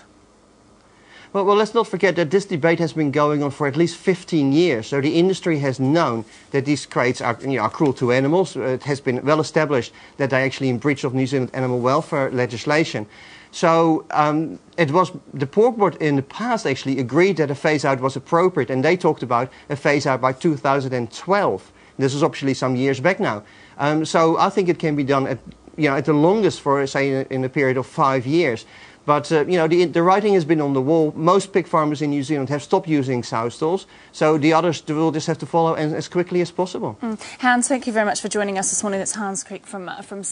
Well, 1.34 1.44
well, 1.44 1.58
let's 1.58 1.74
not 1.74 1.88
forget 1.88 2.16
that 2.16 2.32
this 2.32 2.46
debate 2.46 2.80
has 2.80 2.94
been 2.94 3.12
going 3.12 3.44
on 3.44 3.52
for 3.52 3.68
at 3.68 3.76
least 3.76 3.98
15 3.98 4.54
years. 4.54 4.88
So 4.88 5.02
the 5.02 5.20
industry 5.20 5.60
has 5.60 5.82
known 5.82 6.24
that 6.52 6.64
these 6.64 6.86
crates 6.86 7.20
are, 7.20 7.38
you 7.42 7.58
know, 7.58 7.64
are 7.64 7.70
cruel 7.70 7.94
to 7.94 8.14
animals. 8.14 8.56
Uh, 8.56 8.62
It 8.62 8.84
has 8.84 9.02
been 9.02 9.22
well 9.26 9.42
established 9.42 9.92
that 10.16 10.30
they're 10.30 10.46
actually 10.46 10.70
in 10.70 10.78
breach 10.78 11.04
of 11.04 11.14
New 11.14 11.28
Zealand 11.28 11.52
animal 11.54 11.80
welfare 11.80 12.32
legislation. 12.32 13.06
So 13.52 14.06
um, 14.12 14.60
it 14.78 14.92
was 14.92 15.12
the 15.34 15.48
pork 15.48 15.76
board 15.76 15.96
in 16.02 16.16
the 16.16 16.24
past 16.40 16.66
actually 16.66 17.00
agreed 17.00 17.36
that 17.38 17.52
a 17.52 17.56
phase 17.56 17.84
out 17.84 18.00
was 18.00 18.16
appropriate, 18.16 18.70
and 18.70 18.82
they 18.82 18.96
talked 18.96 19.24
about 19.24 19.52
a 19.70 19.76
phase 19.76 20.06
out 20.08 20.22
by 20.22 20.32
2012. 20.32 21.72
This 22.02 22.14
is 22.14 22.24
obviously 22.24 22.54
some 22.54 22.76
years 22.76 23.00
back 23.00 23.20
now. 23.20 23.44
Um, 23.78 24.06
so 24.06 24.38
I 24.38 24.50
think 24.50 24.70
it 24.70 24.80
can 24.80 24.96
be 24.96 25.04
done 25.04 25.28
at, 25.28 25.40
you 25.78 25.90
know, 25.90 25.96
at 25.96 26.06
the 26.06 26.14
longest 26.14 26.62
for 26.62 26.86
say 26.88 27.10
in 27.10 27.16
a, 27.16 27.34
in 27.34 27.44
a 27.44 27.50
period 27.50 27.78
of 27.78 27.88
five 27.88 28.26
years. 28.26 28.66
But 29.06 29.32
uh, 29.32 29.46
you 29.46 29.58
know, 29.58 29.68
the, 29.68 29.86
the 29.86 30.04
writing 30.04 30.34
has 30.36 30.46
been 30.46 30.62
on 30.62 30.74
the 30.74 30.82
wall. 30.82 31.12
Most 31.16 31.54
pig 31.54 31.68
farmers 31.68 32.02
in 32.02 32.12
New 32.12 32.24
Zealand 32.24 32.50
have 32.50 32.62
stopped 32.62 32.88
using 32.88 33.24
sow 33.24 33.50
stalls, 33.50 33.88
so 34.12 34.38
the 34.38 34.54
others 34.54 34.84
will 34.88 35.12
just 35.12 35.28
have 35.28 35.40
to 35.40 35.46
follow 35.46 35.74
as, 35.74 35.94
as 35.94 36.08
quickly 36.08 36.42
as 36.42 36.52
possible. 36.52 36.98
Mm. 37.02 37.20
Hans, 37.40 37.68
thank 37.68 37.88
you 37.88 37.94
very 37.94 38.06
much 38.06 38.22
for 38.22 38.30
joining 38.30 38.60
us 38.60 38.70
this 38.70 38.84
morning. 38.84 39.00
That's 39.00 39.16
Hans 39.16 39.44
Kriek 39.44 39.66
from 39.66 39.90
uh, 39.90 40.02
from. 40.02 40.24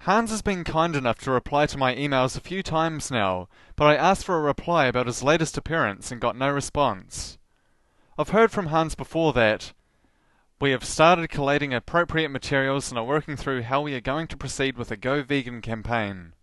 Hans 0.00 0.30
has 0.30 0.42
been 0.42 0.64
kind 0.64 0.96
enough 0.96 1.18
to 1.18 1.30
reply 1.30 1.66
to 1.66 1.78
my 1.78 1.94
emails 1.94 2.36
a 2.36 2.40
few 2.40 2.62
times 2.62 3.10
now, 3.10 3.46
but 3.76 3.84
I 3.84 3.94
asked 3.94 4.24
for 4.24 4.36
a 4.36 4.40
reply 4.40 4.86
about 4.86 5.06
his 5.06 5.22
latest 5.22 5.56
appearance 5.56 6.10
and 6.10 6.20
got 6.20 6.36
no 6.36 6.50
response. 6.50 7.38
I've 8.18 8.30
heard 8.30 8.50
from 8.50 8.66
Hans 8.66 8.96
before 8.96 9.32
that 9.34 9.72
we 10.62 10.70
have 10.70 10.84
started 10.84 11.28
collating 11.28 11.74
appropriate 11.74 12.28
materials 12.28 12.88
and 12.88 12.96
are 12.96 13.02
working 13.02 13.36
through 13.36 13.62
how 13.62 13.80
we 13.80 13.94
are 13.94 14.00
going 14.00 14.28
to 14.28 14.36
proceed 14.36 14.78
with 14.78 14.92
a 14.92 14.96
Go 14.96 15.20
Vegan 15.20 15.60
campaign. 15.60 16.34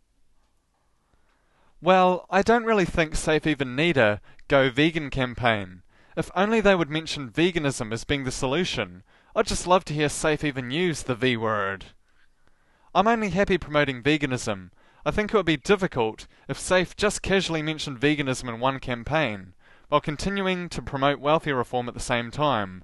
Well, 1.82 2.26
I 2.30 2.42
don't 2.42 2.66
really 2.66 2.84
think 2.84 3.16
Safe 3.16 3.48
even 3.48 3.78
need 3.78 3.96
a 3.96 4.20
Go 4.50 4.70
Vegan 4.70 5.10
campaign. 5.10 5.84
If 6.18 6.30
only 6.36 6.60
they 6.60 6.76
would 6.76 6.90
mention 6.90 7.30
veganism 7.30 7.94
as 7.94 8.04
being 8.04 8.26
the 8.26 8.32
solution. 8.32 9.04
I'd 9.38 9.48
just 9.48 9.66
love 9.66 9.86
to 9.86 9.94
hear 9.94 10.10
Safe 10.10 10.44
even 10.44 10.70
use 10.70 11.04
the 11.04 11.16
V 11.16 11.38
word. 11.38 11.86
I'm 12.94 13.08
only 13.08 13.30
happy 13.30 13.58
promoting 13.58 14.04
veganism. 14.04 14.72
I 15.06 15.12
think 15.12 15.34
it 15.34 15.38
would 15.38 15.46
be 15.46 15.56
difficult 15.56 16.28
if 16.50 16.60
Safe 16.60 16.94
just 16.98 17.22
casually 17.22 17.62
mentioned 17.62 18.02
veganism 18.02 18.54
in 18.54 18.60
one 18.60 18.82
campaign, 18.82 19.54
while 19.88 20.02
continuing 20.02 20.68
to 20.68 20.82
promote 20.82 21.22
welfare 21.22 21.56
reform 21.56 21.88
at 21.88 21.94
the 21.94 22.02
same 22.02 22.32
time. 22.32 22.84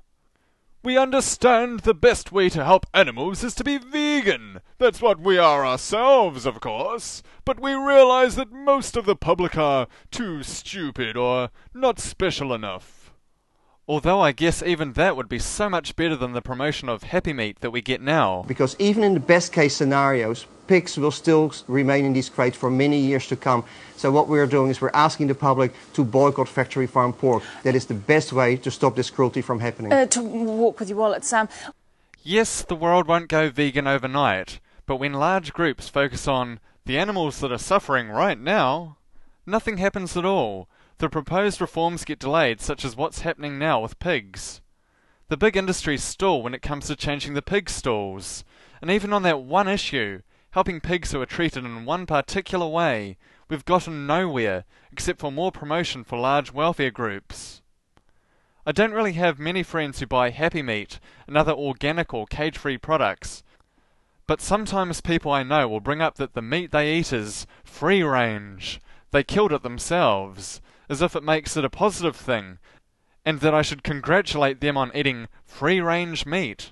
We 0.86 1.00
understand 1.00 1.80
the 1.80 1.95
best 1.95 2.32
way 2.32 2.48
to 2.50 2.63
help 2.63 2.86
animals 2.93 3.43
is 3.43 3.56
to 3.56 3.63
be 3.63 3.80
vegan. 3.80 4.62
That's 4.78 5.02
what 5.02 5.19
we 5.19 5.36
are 5.39 5.65
ourselves, 5.65 6.45
of 6.45 6.60
course. 6.60 7.24
But 7.43 7.60
we 7.60 7.74
realize 7.74 8.36
that 8.36 8.52
most 8.52 8.95
of 8.95 9.08
the 9.08 9.15
public 9.15 9.58
are 9.58 9.88
too 10.12 10.43
stupid 10.43 11.17
or 11.17 11.50
not 11.74 11.98
special 11.98 12.54
enough. 12.54 13.12
Although 13.88 14.19
I 14.19 14.32
guess 14.32 14.62
even 14.62 14.93
that 14.93 15.17
would 15.17 15.28
be 15.28 15.39
so 15.39 15.71
much 15.71 15.95
better 15.95 16.15
than 16.15 16.34
the 16.34 16.41
promotion 16.43 16.88
of 16.88 17.02
Happy 17.02 17.34
Meat 17.34 17.62
that 17.62 17.71
we 17.71 17.82
get 17.82 18.00
now. 18.00 18.45
Because 18.48 18.76
even 18.78 19.04
in 19.04 19.15
the 19.15 19.19
best 19.19 19.52
case 19.52 19.76
scenarios, 19.76 20.45
pigs 20.67 20.97
will 20.97 21.12
still 21.12 21.54
remain 21.67 22.06
in 22.06 22.13
these 22.13 22.30
crates 22.30 22.58
for 22.58 22.69
many 22.69 22.99
years 22.99 23.28
to 23.28 23.36
come. 23.36 23.63
So 23.95 24.12
what 24.12 24.28
we're 24.28 24.47
doing 24.47 24.69
is 24.69 24.82
we're 24.82 24.89
asking 24.93 25.28
the 25.28 25.36
public 25.36 25.73
to 25.93 26.04
boycott 26.04 26.49
factory 26.49 26.88
farm 26.88 27.13
pork. 27.13 27.43
That 27.63 27.75
is 27.75 27.86
the 27.86 27.93
best 27.93 28.34
way 28.34 28.58
to 28.58 28.71
stop 28.71 28.95
this 28.95 29.10
cruelty 29.10 29.41
from 29.41 29.60
happening. 29.60 29.93
Uh, 29.93 30.06
to 30.08 30.21
walk 30.21 30.80
with 30.80 30.89
your 30.89 30.97
wallet, 30.97 31.23
Sam. 31.23 31.47
Yes, 32.23 32.63
the 32.63 32.75
world 32.75 33.08
won't 33.08 33.30
go 33.30 33.49
vegan 33.49 33.88
overnight, 33.88 34.60
but 34.86 34.95
when 34.95 35.13
large 35.13 35.54
groups 35.54 35.89
focus 35.89 36.28
on 36.28 36.60
the 36.86 36.97
animals 36.97 37.39
that 37.39 37.51
are 37.51 37.58
suffering 37.58 38.10
right 38.10 38.39
now, 38.39 38.97
nothing 39.45 39.78
happens 39.78 40.17
at 40.17 40.25
all. 40.25 40.67
The 40.97 41.10
proposed 41.10 41.60
reforms 41.60 42.06
get 42.06 42.19
delayed, 42.19 42.62
such 42.62 42.86
as 42.86 42.95
what's 42.95 43.21
happening 43.21 43.60
now 43.60 43.82
with 43.82 43.99
pigs. 43.99 44.62
The 45.28 45.38
big 45.38 45.58
industries 45.58 46.04
stall 46.04 46.43
when 46.43 46.54
it 46.54 46.62
comes 46.62 46.88
to 46.88 46.95
changing 46.95 47.34
the 47.34 47.41
pig 47.41 47.69
stalls. 47.69 48.43
And 48.82 48.91
even 48.91 49.12
on 49.12 49.23
that 49.23 49.41
one 49.41 49.67
issue, 49.67 50.21
helping 50.55 50.79
pigs 50.79 51.11
who 51.11 51.21
are 51.21 51.25
treated 51.25 51.65
in 51.65 51.83
one 51.83 52.05
particular 52.05 52.65
way, 52.65 53.17
we've 53.49 53.65
gotten 53.65 54.07
nowhere 54.07 54.63
except 54.89 55.19
for 55.19 55.29
more 55.29 55.51
promotion 55.51 56.01
for 56.01 56.17
large 56.17 56.53
welfare 56.53 56.89
groups. 56.89 57.61
I 58.65 58.71
don't 58.71 58.93
really 58.93 59.11
have 59.13 59.37
many 59.37 59.63
friends 59.63 59.99
who 59.99 60.07
buy 60.07 60.29
Happy 60.29 60.61
Meat 60.61 60.97
and 61.27 61.35
other 61.35 61.51
organic 61.51 62.13
or 62.13 62.25
cage 62.25 62.57
free 62.57 62.77
products, 62.77 63.43
but 64.27 64.39
sometimes 64.39 65.01
people 65.01 65.29
I 65.29 65.43
know 65.43 65.67
will 65.67 65.81
bring 65.81 66.01
up 66.01 66.15
that 66.15 66.35
the 66.35 66.41
meat 66.41 66.71
they 66.71 66.99
eat 66.99 67.11
is 67.11 67.45
free 67.65 68.01
range. 68.01 68.79
They 69.11 69.23
killed 69.23 69.51
it 69.51 69.61
themselves, 69.61 70.61
as 70.87 71.01
if 71.01 71.17
it 71.17 71.23
makes 71.23 71.57
it 71.57 71.65
a 71.65 71.69
positive 71.69 72.15
thing, 72.15 72.59
and 73.25 73.41
that 73.41 73.53
I 73.53 73.61
should 73.61 73.83
congratulate 73.83 74.61
them 74.61 74.77
on 74.77 74.95
eating 74.95 75.27
free 75.43 75.81
range 75.81 76.25
meat. 76.25 76.71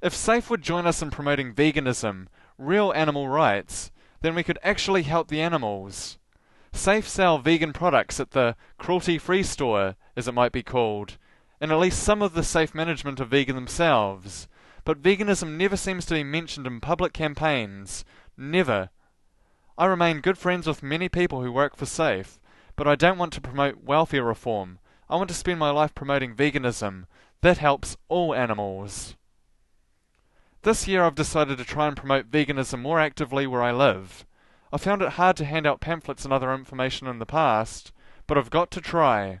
If 0.00 0.14
SAFE 0.14 0.48
would 0.48 0.62
join 0.62 0.86
us 0.86 1.02
in 1.02 1.10
promoting 1.10 1.52
veganism, 1.52 2.28
real 2.56 2.92
animal 2.92 3.28
rights, 3.28 3.90
then 4.20 4.36
we 4.36 4.44
could 4.44 4.58
actually 4.62 5.02
help 5.02 5.26
the 5.26 5.40
animals. 5.40 6.18
SAFE 6.72 7.08
sell 7.08 7.38
vegan 7.38 7.72
products 7.72 8.20
at 8.20 8.30
the 8.30 8.54
cruelty 8.78 9.18
free 9.18 9.42
store, 9.42 9.96
as 10.16 10.28
it 10.28 10.34
might 10.34 10.52
be 10.52 10.62
called, 10.62 11.18
and 11.60 11.72
at 11.72 11.80
least 11.80 12.00
some 12.00 12.22
of 12.22 12.34
the 12.34 12.44
safe 12.44 12.74
management 12.76 13.20
are 13.20 13.24
vegan 13.24 13.56
themselves. 13.56 14.46
But 14.84 15.02
veganism 15.02 15.56
never 15.56 15.76
seems 15.76 16.06
to 16.06 16.14
be 16.14 16.22
mentioned 16.22 16.66
in 16.68 16.80
public 16.80 17.12
campaigns. 17.12 18.04
Never. 18.36 18.90
I 19.76 19.86
remain 19.86 20.20
good 20.20 20.38
friends 20.38 20.68
with 20.68 20.80
many 20.80 21.08
people 21.08 21.42
who 21.42 21.50
work 21.50 21.76
for 21.76 21.86
SAFE, 21.86 22.38
but 22.76 22.86
I 22.86 22.94
don't 22.94 23.18
want 23.18 23.32
to 23.32 23.40
promote 23.40 23.82
welfare 23.82 24.22
reform. 24.22 24.78
I 25.10 25.16
want 25.16 25.28
to 25.30 25.34
spend 25.34 25.58
my 25.58 25.70
life 25.70 25.94
promoting 25.94 26.36
veganism. 26.36 27.06
That 27.40 27.58
helps 27.58 27.96
all 28.08 28.32
animals. 28.32 29.16
This 30.62 30.88
year 30.88 31.04
I've 31.04 31.14
decided 31.14 31.58
to 31.58 31.64
try 31.64 31.86
and 31.86 31.96
promote 31.96 32.30
veganism 32.30 32.80
more 32.80 32.98
actively 32.98 33.46
where 33.46 33.62
I 33.62 33.70
live. 33.72 34.26
I 34.72 34.78
found 34.78 35.02
it 35.02 35.10
hard 35.10 35.36
to 35.36 35.44
hand 35.44 35.66
out 35.66 35.80
pamphlets 35.80 36.24
and 36.24 36.32
other 36.32 36.52
information 36.52 37.06
in 37.06 37.20
the 37.20 37.26
past, 37.26 37.92
but 38.26 38.36
I've 38.36 38.50
got 38.50 38.72
to 38.72 38.80
try. 38.80 39.38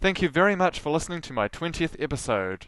Thank 0.00 0.20
you 0.20 0.28
very 0.28 0.54
much 0.54 0.80
for 0.80 0.90
listening 0.90 1.22
to 1.22 1.32
my 1.32 1.48
20th 1.48 1.96
episode. 1.98 2.66